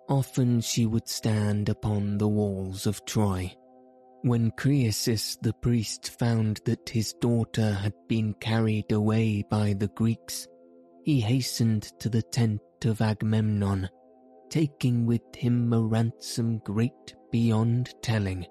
Often 0.08 0.62
she 0.62 0.86
would 0.86 1.06
stand 1.06 1.68
upon 1.68 2.18
the 2.18 2.26
walls 2.26 2.88
of 2.88 3.04
Troy. 3.04 3.54
When 4.22 4.50
Chryses 4.50 5.38
the 5.40 5.52
priest 5.52 6.18
found 6.18 6.60
that 6.64 6.88
his 6.88 7.12
daughter 7.12 7.74
had 7.74 7.94
been 8.08 8.34
carried 8.40 8.90
away 8.90 9.44
by 9.48 9.74
the 9.74 9.88
Greeks, 9.88 10.48
he 11.04 11.20
hastened 11.20 11.84
to 12.00 12.08
the 12.08 12.22
tent 12.22 12.60
of 12.84 13.00
Agamemnon, 13.00 13.88
taking 14.50 15.06
with 15.06 15.22
him 15.34 15.72
a 15.72 15.80
ransom 15.80 16.58
great 16.58 17.14
beyond 17.30 17.94
telling 18.02 18.46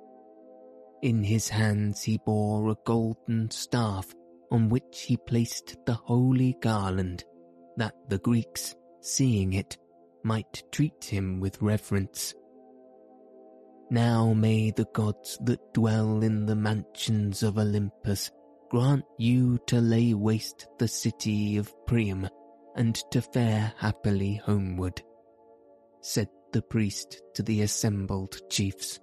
in 1.02 1.24
his 1.24 1.48
hands 1.48 2.04
he 2.04 2.20
bore 2.26 2.70
a 2.70 2.76
golden 2.86 3.50
staff 3.52 4.14
on 4.52 4.70
which 4.70 5.02
he 5.02 5.18
placed 5.18 5.78
the 5.86 5.94
holy 5.94 6.56
garland, 6.62 7.24
that 7.76 7.94
the 8.10 8.18
Greeks, 8.20 8.76
seeing 9.02 9.54
it, 9.54 9.78
might 10.24 10.64
treat 10.72 11.04
him 11.04 11.40
with 11.40 11.62
reverence. 11.62 12.34
Now 13.92 14.34
may 14.34 14.72
the 14.72 14.88
gods 14.94 15.38
that 15.44 15.74
dwell 15.74 16.24
in 16.24 16.46
the 16.46 16.56
mansions 16.56 17.44
of 17.44 17.58
Olympus 17.58 18.32
grant 18.70 19.06
you 19.18 19.60
to 19.68 19.80
lay 19.80 20.14
waste 20.14 20.68
the 20.80 20.88
city 20.88 21.58
of 21.58 21.74
Priam 21.86 22.28
and 22.76 22.96
to 23.12 23.22
fare 23.22 23.72
happily 23.78 24.36
homeward, 24.44 25.02
said 26.08 26.30
the 26.54 26.62
priest 26.62 27.22
to 27.34 27.44
the 27.44 27.62
assembled 27.64 28.40
chiefs. 28.50 28.98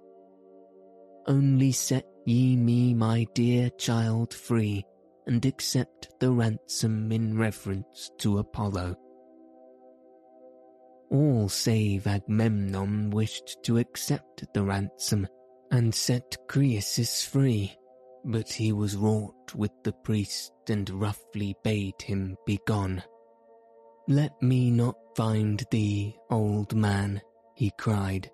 Only 1.27 1.71
set 1.71 2.07
ye 2.25 2.55
me 2.55 2.95
my 2.95 3.27
dear 3.35 3.69
child 3.77 4.33
free, 4.33 4.83
and 5.27 5.45
accept 5.45 6.09
the 6.19 6.31
ransom 6.31 7.11
in 7.11 7.37
reverence 7.37 8.09
to 8.17 8.39
Apollo. 8.39 8.95
All 11.11 11.47
save 11.47 12.07
Agamemnon 12.07 13.11
wished 13.11 13.57
to 13.65 13.77
accept 13.77 14.43
the 14.55 14.63
ransom 14.63 15.27
and 15.69 15.93
set 15.93 16.37
Chryses 16.47 17.23
free, 17.23 17.71
but 18.23 18.51
he 18.51 18.71
was 18.71 18.97
wrought 18.97 19.53
with 19.53 19.71
the 19.83 19.93
priest 19.93 20.51
and 20.69 20.89
roughly 20.89 21.55
bade 21.63 22.01
him 22.01 22.35
begone. 22.47 23.03
Let 24.07 24.39
me 24.39 24.69
not 24.69 24.95
find 25.15 25.65
thee, 25.71 26.15
old 26.29 26.75
man, 26.75 27.21
he 27.55 27.71
cried, 27.79 28.29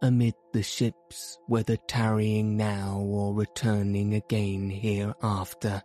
amid 0.00 0.34
the 0.52 0.62
ships, 0.62 1.36
whether 1.48 1.76
tarrying 1.88 2.56
now 2.56 3.00
or 3.04 3.34
returning 3.34 4.14
again 4.14 4.70
hereafter, 4.70 5.82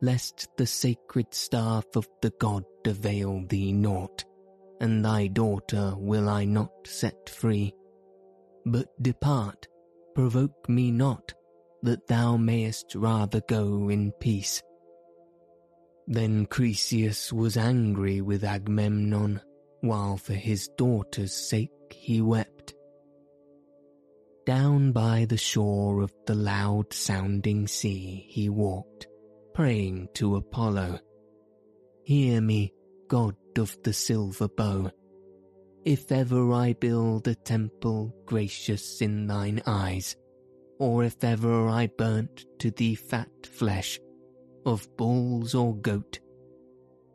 lest 0.00 0.48
the 0.56 0.66
sacred 0.66 1.34
staff 1.34 1.84
of 1.96 2.08
the 2.22 2.32
god 2.38 2.64
avail 2.86 3.44
thee 3.48 3.72
naught, 3.72 4.24
and 4.80 5.04
thy 5.04 5.26
daughter 5.26 5.94
will 5.96 6.28
I 6.28 6.44
not 6.44 6.70
set 6.86 7.28
free. 7.28 7.74
But 8.64 8.86
depart, 9.02 9.66
provoke 10.14 10.68
me 10.68 10.92
not, 10.92 11.34
that 11.82 12.06
thou 12.06 12.36
mayest 12.36 12.94
rather 12.94 13.40
go 13.48 13.88
in 13.88 14.12
peace. 14.20 14.62
Then 16.10 16.46
Chryses 16.46 17.32
was 17.32 17.56
angry 17.56 18.20
with 18.20 18.44
Agamemnon, 18.44 19.40
while 19.80 20.18
for 20.18 20.34
his 20.34 20.68
daughter's 20.76 21.32
sake 21.32 21.70
he 21.90 22.20
wept 22.20 22.74
down 24.50 24.90
by 24.90 25.24
the 25.26 25.36
shore 25.36 26.00
of 26.00 26.12
the 26.26 26.34
loud 26.34 26.92
sounding 26.92 27.68
sea 27.68 28.26
he 28.28 28.48
walked, 28.48 29.06
praying 29.54 30.08
to 30.14 30.34
Apollo. 30.34 30.98
Hear 32.02 32.40
me, 32.40 32.72
God 33.06 33.36
of 33.56 33.76
the 33.84 33.92
silver 33.92 34.48
bow. 34.48 34.90
If 35.84 36.10
ever 36.10 36.52
I 36.52 36.72
build 36.72 37.28
a 37.28 37.36
temple 37.36 38.12
gracious 38.26 39.00
in 39.00 39.28
thine 39.28 39.62
eyes, 39.68 40.16
or 40.80 41.04
if 41.04 41.22
ever 41.22 41.68
I 41.68 41.86
burnt 41.86 42.44
to 42.58 42.72
thee 42.72 42.96
fat 42.96 43.46
flesh, 43.46 44.00
of 44.66 44.86
bulls 44.96 45.54
or 45.54 45.74
goat, 45.76 46.20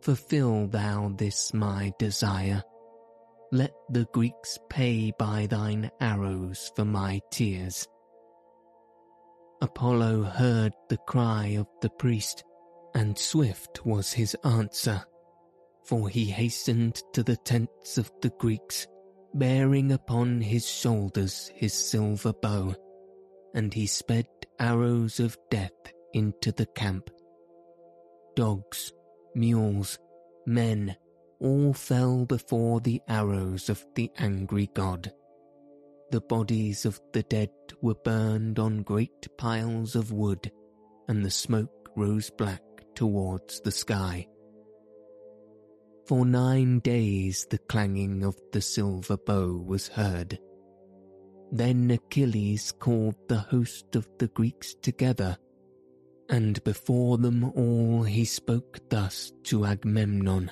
fulfill 0.01 0.67
thou 0.67 1.13
this 1.17 1.53
my 1.53 1.93
desire 1.99 2.63
let 3.51 3.73
the 3.89 4.05
Greeks 4.11 4.57
pay 4.69 5.13
by 5.17 5.47
thine 5.47 5.89
arrows 6.01 6.71
for 6.75 6.83
my 6.83 7.21
tears. 7.31 7.87
Apollo 9.61 10.23
heard 10.23 10.73
the 10.89 10.97
cry 10.97 11.55
of 11.57 11.67
the 11.81 11.89
priest, 11.89 12.43
and 12.93 13.17
swift 13.17 13.85
was 13.85 14.11
his 14.11 14.35
answer, 14.43 15.01
for 15.85 16.09
he 16.09 16.25
hastened 16.25 17.01
to 17.13 17.23
the 17.23 17.37
tents 17.37 17.97
of 17.97 18.11
the 18.21 18.31
Greeks, 18.39 18.87
bearing 19.33 19.91
upon 19.91 20.41
his 20.41 20.67
shoulders 20.67 21.49
his 21.55 21.73
silver 21.73 22.33
bow, 22.33 22.75
and 23.53 23.73
he 23.73 23.85
sped 23.85 24.27
arrows 24.59 25.19
of 25.19 25.37
death 25.49 25.93
into 26.13 26.51
the 26.51 26.65
camp. 26.65 27.09
Dogs, 28.35 28.91
mules, 29.33 29.97
men, 30.45 30.95
all 31.39 31.73
fell 31.73 32.25
before 32.25 32.79
the 32.81 33.01
arrows 33.07 33.69
of 33.69 33.85
the 33.95 34.11
angry 34.17 34.69
god. 34.73 35.11
The 36.11 36.21
bodies 36.21 36.85
of 36.85 36.99
the 37.13 37.23
dead 37.23 37.49
were 37.81 37.95
burned 37.95 38.59
on 38.59 38.83
great 38.83 39.27
piles 39.37 39.95
of 39.95 40.11
wood, 40.11 40.51
and 41.07 41.23
the 41.23 41.31
smoke 41.31 41.89
rose 41.95 42.29
black 42.29 42.61
towards 42.93 43.61
the 43.61 43.71
sky. 43.71 44.27
For 46.05 46.25
nine 46.25 46.79
days 46.79 47.47
the 47.49 47.57
clanging 47.57 48.23
of 48.23 48.39
the 48.51 48.61
silver 48.61 49.17
bow 49.17 49.63
was 49.65 49.87
heard. 49.87 50.39
Then 51.51 51.89
Achilles 51.89 52.73
called 52.79 53.15
the 53.27 53.39
host 53.39 53.95
of 53.95 54.07
the 54.19 54.27
Greeks 54.27 54.75
together, 54.81 55.37
and 56.29 56.63
before 56.63 57.17
them 57.17 57.43
all 57.55 58.03
he 58.03 58.25
spoke 58.25 58.79
thus 58.89 59.31
to 59.43 59.65
Agamemnon. 59.65 60.51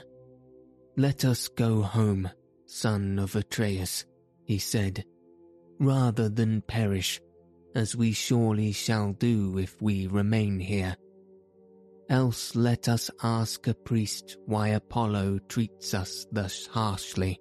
Let 0.96 1.26
us 1.26 1.48
go 1.48 1.82
home, 1.82 2.30
son 2.66 3.18
of 3.18 3.36
Atreus, 3.36 4.06
he 4.46 4.60
said, 4.60 5.06
rather 5.80 6.30
than 6.30 6.62
perish, 6.62 7.20
as 7.76 7.96
we 7.96 8.12
surely 8.12 8.72
shall 8.72 9.14
do 9.14 9.58
if 9.58 9.82
we 9.82 10.08
remain 10.08 10.60
here. 10.60 10.96
Else 12.10 12.56
let 12.56 12.88
us 12.88 13.10
ask 13.24 13.66
a 13.66 13.74
priest 13.74 14.38
why 14.46 14.70
Apollo 14.70 15.40
treats 15.50 15.94
us 15.94 16.28
thus 16.32 16.68
harshly. 16.68 17.40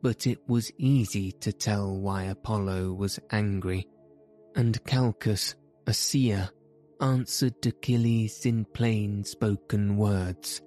But 0.00 0.26
it 0.26 0.38
was 0.48 0.72
easy 0.78 1.32
to 1.40 1.52
tell 1.52 1.94
why 1.94 2.24
Apollo 2.24 2.94
was 2.94 3.20
angry, 3.30 3.86
and 4.56 4.82
Calchas, 4.84 5.54
a 5.86 5.92
seer, 5.92 6.48
answered 7.02 7.66
Achilles 7.66 8.46
in 8.46 8.64
plain 8.64 9.24
spoken 9.24 9.96
words. 9.96 10.62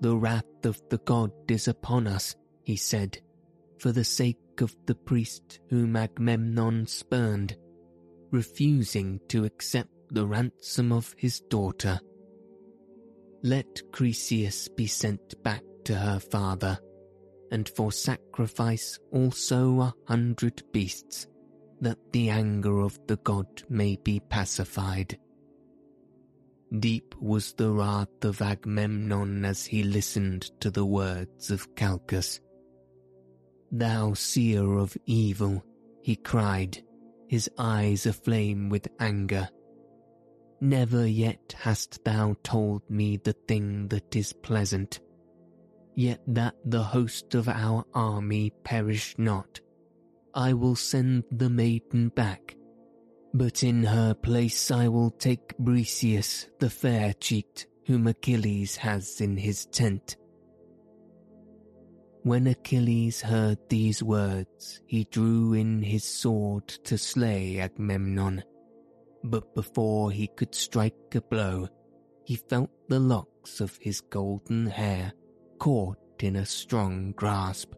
The 0.00 0.16
wrath 0.16 0.64
of 0.64 0.80
the 0.88 0.98
god 0.98 1.32
is 1.48 1.66
upon 1.68 2.06
us, 2.06 2.36
he 2.62 2.76
said, 2.76 3.18
for 3.78 3.92
the 3.92 4.04
sake 4.04 4.38
of 4.60 4.74
the 4.86 4.94
priest 4.94 5.58
whom 5.68 5.96
Agamemnon 5.96 6.86
spurned, 6.86 7.56
refusing 8.30 9.20
to 9.28 9.44
accept 9.44 9.90
the 10.10 10.26
ransom 10.26 10.92
of 10.92 11.14
his 11.18 11.40
daughter. 11.40 11.98
Let 13.42 13.82
Creseus 13.92 14.68
be 14.68 14.86
sent 14.86 15.42
back 15.42 15.62
to 15.84 15.94
her 15.94 16.20
father, 16.20 16.78
and 17.50 17.68
for 17.68 17.90
sacrifice 17.90 18.98
also 19.12 19.80
a 19.80 19.94
hundred 20.06 20.62
beasts, 20.72 21.26
that 21.80 21.98
the 22.12 22.30
anger 22.30 22.80
of 22.80 22.98
the 23.06 23.16
god 23.18 23.46
may 23.68 23.96
be 23.96 24.20
pacified. 24.20 25.18
Deep 26.78 27.14
was 27.20 27.52
the 27.52 27.70
wrath 27.70 28.24
of 28.24 28.42
Agamemnon 28.42 29.44
as 29.44 29.64
he 29.64 29.82
listened 29.82 30.50
to 30.60 30.70
the 30.70 30.84
words 30.84 31.50
of 31.50 31.74
Calchas. 31.76 32.40
Thou 33.70 34.14
seer 34.14 34.74
of 34.78 34.96
evil, 35.06 35.64
he 36.02 36.16
cried, 36.16 36.82
his 37.28 37.50
eyes 37.58 38.06
aflame 38.06 38.68
with 38.68 38.88
anger. 38.98 39.48
Never 40.60 41.06
yet 41.06 41.54
hast 41.58 42.04
thou 42.04 42.36
told 42.42 42.88
me 42.88 43.18
the 43.18 43.34
thing 43.46 43.88
that 43.88 44.16
is 44.16 44.32
pleasant. 44.32 45.00
Yet 45.94 46.20
that 46.26 46.54
the 46.64 46.82
host 46.82 47.34
of 47.34 47.48
our 47.48 47.84
army 47.94 48.52
perish 48.64 49.14
not, 49.18 49.60
I 50.36 50.52
will 50.52 50.76
send 50.76 51.24
the 51.32 51.50
maiden 51.50 52.10
back. 52.10 52.54
But 53.34 53.64
in 53.64 53.82
her 53.82 54.14
place 54.14 54.70
I 54.70 54.86
will 54.86 55.10
take 55.10 55.58
Briseis 55.58 56.46
the 56.60 56.70
fair-cheeked, 56.70 57.66
whom 57.86 58.06
Achilles 58.06 58.76
has 58.76 59.20
in 59.20 59.36
his 59.36 59.66
tent. 59.66 60.16
When 62.22 62.46
Achilles 62.46 63.20
heard 63.20 63.58
these 63.68 64.02
words, 64.02 64.80
he 64.86 65.04
drew 65.10 65.54
in 65.54 65.82
his 65.82 66.04
sword 66.04 66.68
to 66.84 66.96
slay 66.96 67.58
Agamemnon 67.58 68.44
but 69.30 69.54
before 69.54 70.10
he 70.10 70.28
could 70.28 70.54
strike 70.54 71.14
a 71.14 71.20
blow, 71.20 71.68
he 72.24 72.36
felt 72.36 72.70
the 72.88 73.00
locks 73.00 73.60
of 73.60 73.76
his 73.80 74.00
golden 74.00 74.66
hair 74.66 75.12
caught 75.58 75.98
in 76.20 76.36
a 76.36 76.46
strong 76.46 77.12
grasp. 77.12 77.72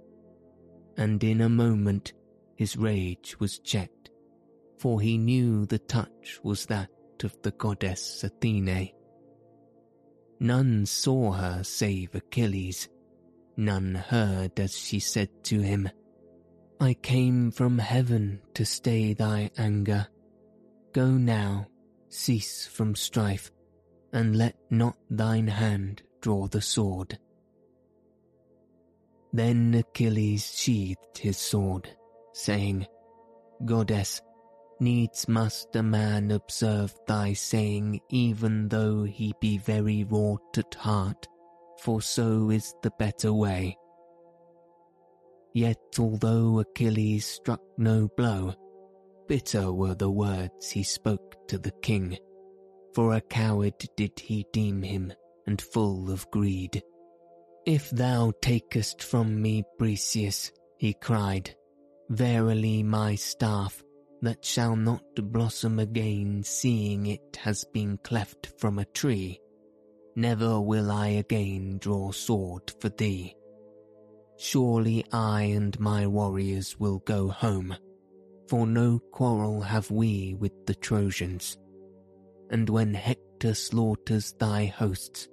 And 0.96 1.22
in 1.22 1.40
a 1.40 1.48
moment 1.48 2.12
his 2.58 2.76
rage 2.76 3.40
was 3.40 3.58
checked, 3.60 4.10
for 4.76 5.00
he 5.00 5.16
knew 5.16 5.64
the 5.64 5.78
touch 5.78 6.38
was 6.42 6.66
that 6.66 6.90
of 7.24 7.34
the 7.42 7.52
goddess 7.52 8.22
Athene. 8.22 8.90
None 10.38 10.84
saw 10.84 11.32
her 11.32 11.64
save 11.64 12.14
Achilles. 12.14 12.90
None 13.56 13.94
heard 13.94 14.60
as 14.60 14.76
she 14.76 15.00
said 15.00 15.30
to 15.44 15.60
him, 15.60 15.88
I 16.78 16.92
came 16.94 17.50
from 17.50 17.78
heaven 17.78 18.40
to 18.54 18.66
stay 18.66 19.14
thy 19.14 19.50
anger 19.56 20.06
Go 20.92 21.06
now, 21.06 21.68
cease 22.08 22.66
from 22.66 22.94
strife, 22.94 23.50
and 24.12 24.36
let 24.36 24.56
not 24.70 24.96
thine 25.10 25.46
hand 25.46 26.02
draw 26.20 26.46
the 26.46 26.62
sword. 26.62 27.18
Then 29.32 29.74
Achilles 29.74 30.54
sheathed 30.56 31.18
his 31.18 31.36
sword, 31.36 31.90
saying, 32.38 32.86
Goddess, 33.64 34.22
needs 34.78 35.26
must 35.28 35.74
a 35.74 35.82
man 35.82 36.30
observe 36.30 36.94
thy 37.06 37.32
saying 37.32 38.00
even 38.10 38.68
though 38.68 39.02
he 39.02 39.34
be 39.40 39.58
very 39.58 40.04
wrought 40.04 40.56
at 40.56 40.74
heart, 40.74 41.26
for 41.80 42.00
so 42.00 42.50
is 42.50 42.74
the 42.82 42.92
better 42.98 43.32
way. 43.32 43.76
Yet 45.52 45.80
although 45.98 46.60
Achilles 46.60 47.26
struck 47.26 47.60
no 47.76 48.08
blow, 48.16 48.54
Bitter 49.26 49.72
were 49.72 49.96
the 49.96 50.10
words 50.10 50.70
he 50.70 50.84
spoke 50.84 51.48
to 51.48 51.58
the 51.58 51.72
king, 51.82 52.16
for 52.94 53.14
a 53.14 53.20
coward 53.20 53.74
did 53.96 54.18
he 54.20 54.46
deem 54.52 54.82
him 54.82 55.12
and 55.46 55.60
full 55.60 56.10
of 56.10 56.30
greed. 56.30 56.82
If 57.66 57.90
thou 57.90 58.32
takest 58.40 59.02
from 59.02 59.42
me 59.42 59.64
Briseis, 59.78 60.52
he 60.78 60.94
cried, 60.94 61.54
verily 62.10 62.82
my 62.82 63.14
staff, 63.14 63.82
that 64.22 64.44
shall 64.44 64.74
not 64.74 65.02
blossom 65.16 65.78
again 65.78 66.42
seeing 66.42 67.06
it 67.06 67.38
has 67.40 67.64
been 67.72 67.98
cleft 67.98 68.52
from 68.58 68.78
a 68.78 68.84
tree, 68.84 69.40
never 70.16 70.60
will 70.60 70.90
I 70.90 71.08
again 71.08 71.78
draw 71.80 72.10
sword 72.10 72.72
for 72.80 72.88
thee. 72.88 73.34
Surely 74.36 75.04
I 75.12 75.42
and 75.42 75.78
my 75.78 76.06
warriors 76.06 76.78
will 76.78 76.98
go 77.00 77.28
home 77.28 77.76
for 78.48 78.66
no 78.66 78.98
quarrel 79.12 79.60
have 79.60 79.90
we 79.90 80.34
with 80.34 80.66
the 80.66 80.74
Trojans. 80.74 81.58
And 82.50 82.68
when 82.68 82.94
Hector 82.94 83.54
slaughters 83.54 84.32
thy 84.38 84.66
hosts, 84.66 85.28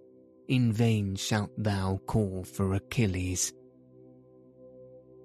in 0.47 0.73
vain 0.73 1.15
shalt 1.15 1.51
thou 1.57 1.99
call 2.05 2.43
for 2.43 2.73
Achilles. 2.73 3.53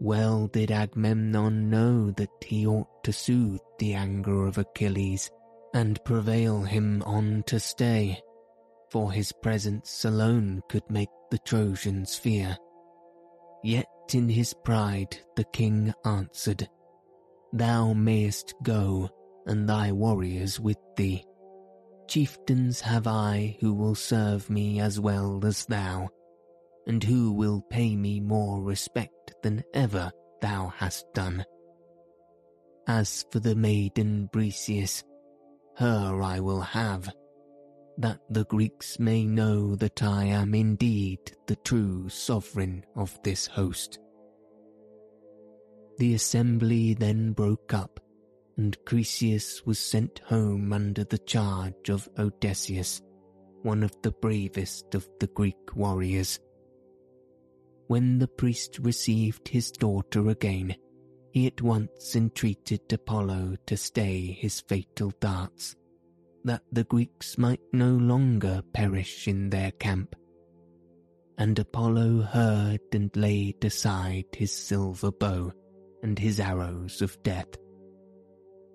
Well 0.03 0.47
did 0.47 0.71
Agamemnon 0.71 1.69
know 1.69 2.11
that 2.13 2.31
he 2.43 2.67
ought 2.67 3.05
to 3.05 3.13
soothe 3.13 3.61
the 3.79 3.93
anger 3.93 4.47
of 4.47 4.57
Achilles 4.57 5.31
and 5.75 6.03
prevail 6.05 6.63
him 6.63 7.03
on 7.03 7.43
to 7.49 7.61
stay, 7.61 8.19
for 8.91 9.13
his 9.13 9.31
presence 9.31 10.07
alone 10.07 10.63
could 10.71 10.89
make 10.89 11.11
the 11.31 11.37
Trojans 11.39 12.17
fear. 12.17 12.57
Yet 13.63 13.87
in 14.15 14.31
his 14.31 14.55
pride 14.55 15.19
the 15.37 15.45
king 15.45 15.93
answered, 16.07 16.67
Thou 17.53 17.93
mayest 17.93 18.55
go, 18.63 19.11
and 19.47 19.69
thy 19.69 19.93
warriors 19.93 20.59
with 20.59 20.79
thee. 20.97 21.27
Chieftains 22.09 22.81
have 22.81 23.07
I 23.07 23.59
who 23.61 23.75
will 23.75 23.95
serve 23.95 24.49
me 24.49 24.81
as 24.81 24.99
well 24.99 25.45
as 25.45 25.67
thou, 25.67 26.09
and 26.91 27.05
who 27.05 27.31
will 27.33 27.61
pay 27.71 27.95
me 27.95 28.19
more 28.19 28.61
respect 28.65 29.33
than 29.45 29.63
ever 29.75 30.11
thou 30.41 30.67
hast 30.77 31.07
done. 31.15 31.45
As 32.89 33.25
for 33.31 33.39
the 33.39 33.55
maiden 33.55 34.29
Briseis, 34.33 35.05
her 35.77 36.21
I 36.21 36.41
will 36.41 36.63
have, 36.63 37.09
that 37.99 38.19
the 38.29 38.45
Greeks 38.47 38.99
may 38.99 39.25
know 39.25 39.77
that 39.77 40.03
I 40.03 40.25
am 40.25 40.53
indeed 40.53 41.21
the 41.47 41.55
true 41.55 42.09
sovereign 42.09 42.85
of 42.97 43.17
this 43.23 43.47
host. 43.47 44.01
The 45.99 46.15
assembly 46.15 46.95
then 46.95 47.35
broke 47.35 47.73
up, 47.73 48.01
and 48.57 48.77
Croesus 48.85 49.65
was 49.65 49.79
sent 49.79 50.23
home 50.27 50.73
under 50.73 51.05
the 51.05 51.19
charge 51.19 51.89
of 51.89 52.09
Odysseus, 52.19 53.01
one 53.63 53.85
of 53.85 53.93
the 54.03 54.11
bravest 54.11 54.97
of 54.97 55.09
the 55.21 55.29
Greek 55.29 55.77
warriors. 55.77 56.41
When 57.91 58.21
the 58.21 58.29
priest 58.29 58.79
received 58.79 59.49
his 59.49 59.73
daughter 59.73 60.29
again, 60.29 60.77
he 61.33 61.49
at 61.49 61.61
once 61.61 62.15
entreated 62.15 62.83
Apollo 62.93 63.57
to 63.67 63.77
stay 63.77 64.27
his 64.27 64.61
fatal 64.61 65.13
darts, 65.19 65.75
that 66.45 66.63
the 66.71 66.85
Greeks 66.85 67.37
might 67.37 67.63
no 67.73 67.91
longer 67.91 68.63
perish 68.73 69.27
in 69.27 69.51
their 69.51 69.73
camp. 69.73 70.15
And 71.37 71.59
Apollo 71.59 72.21
heard 72.21 72.79
and 72.93 73.11
laid 73.17 73.65
aside 73.65 74.27
his 74.37 74.53
silver 74.53 75.11
bow 75.11 75.51
and 76.01 76.17
his 76.17 76.39
arrows 76.39 77.03
of 77.03 77.21
death. 77.25 77.57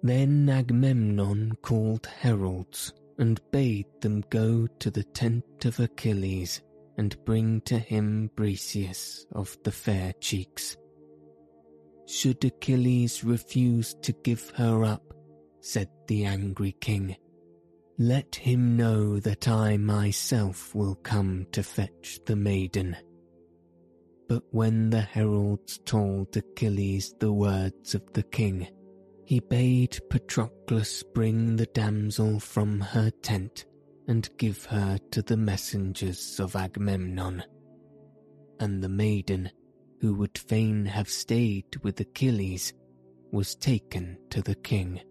Then 0.04 0.50
Agamemnon 0.50 1.54
called 1.62 2.06
heralds 2.06 2.92
and 3.18 3.40
bade 3.54 3.88
them 4.02 4.26
go 4.30 4.68
to 4.80 4.92
the 4.92 5.06
tent 5.06 5.64
of 5.64 5.80
Achilles 5.80 6.60
and 6.98 7.24
bring 7.26 7.62
to 7.62 7.78
him 7.78 8.30
Briseis 8.36 9.26
of 9.32 9.58
the 9.64 9.72
fair 9.72 10.14
cheeks. 10.20 10.78
Should 12.08 12.44
Achilles 12.46 13.24
refuse 13.24 13.96
to 14.02 14.14
give 14.24 14.52
her 14.52 14.84
up, 14.84 15.14
said 15.60 15.90
the 16.08 16.26
angry 16.26 16.76
king, 16.80 17.16
let 17.98 18.36
him 18.36 18.76
know 18.78 19.20
that 19.22 19.48
I 19.48 19.78
myself 19.78 20.76
will 20.76 20.96
come 20.96 21.48
to 21.54 21.64
fetch 21.64 22.20
the 22.26 22.36
maiden. 22.36 22.96
But 24.28 24.44
when 24.52 24.90
the 24.90 25.02
heralds 25.02 25.80
told 25.86 26.36
Achilles 26.36 27.16
the 27.20 27.32
words 27.32 27.96
of 27.96 28.02
the 28.14 28.24
king, 28.24 28.68
he 29.26 29.40
bade 29.40 29.98
Patroclus 30.10 31.04
bring 31.14 31.56
the 31.56 31.66
damsel 31.68 32.40
from 32.40 32.82
her 32.82 33.10
tent 33.10 33.66
and 34.08 34.30
give 34.38 34.66
her 34.66 34.98
to 35.12 35.22
the 35.22 35.38
messengers 35.38 36.40
of 36.40 36.56
Agamemnon. 36.56 37.44
And 38.60 38.82
the 38.82 38.90
maiden, 38.90 39.52
who 40.00 40.14
would 40.16 40.38
fain 40.38 40.86
have 40.86 41.10
stayed 41.10 41.76
with 41.84 42.00
Achilles, 42.00 42.74
was 43.32 43.56
taken 43.56 44.18
to 44.30 44.42
the 44.42 44.56
king. 44.56 45.02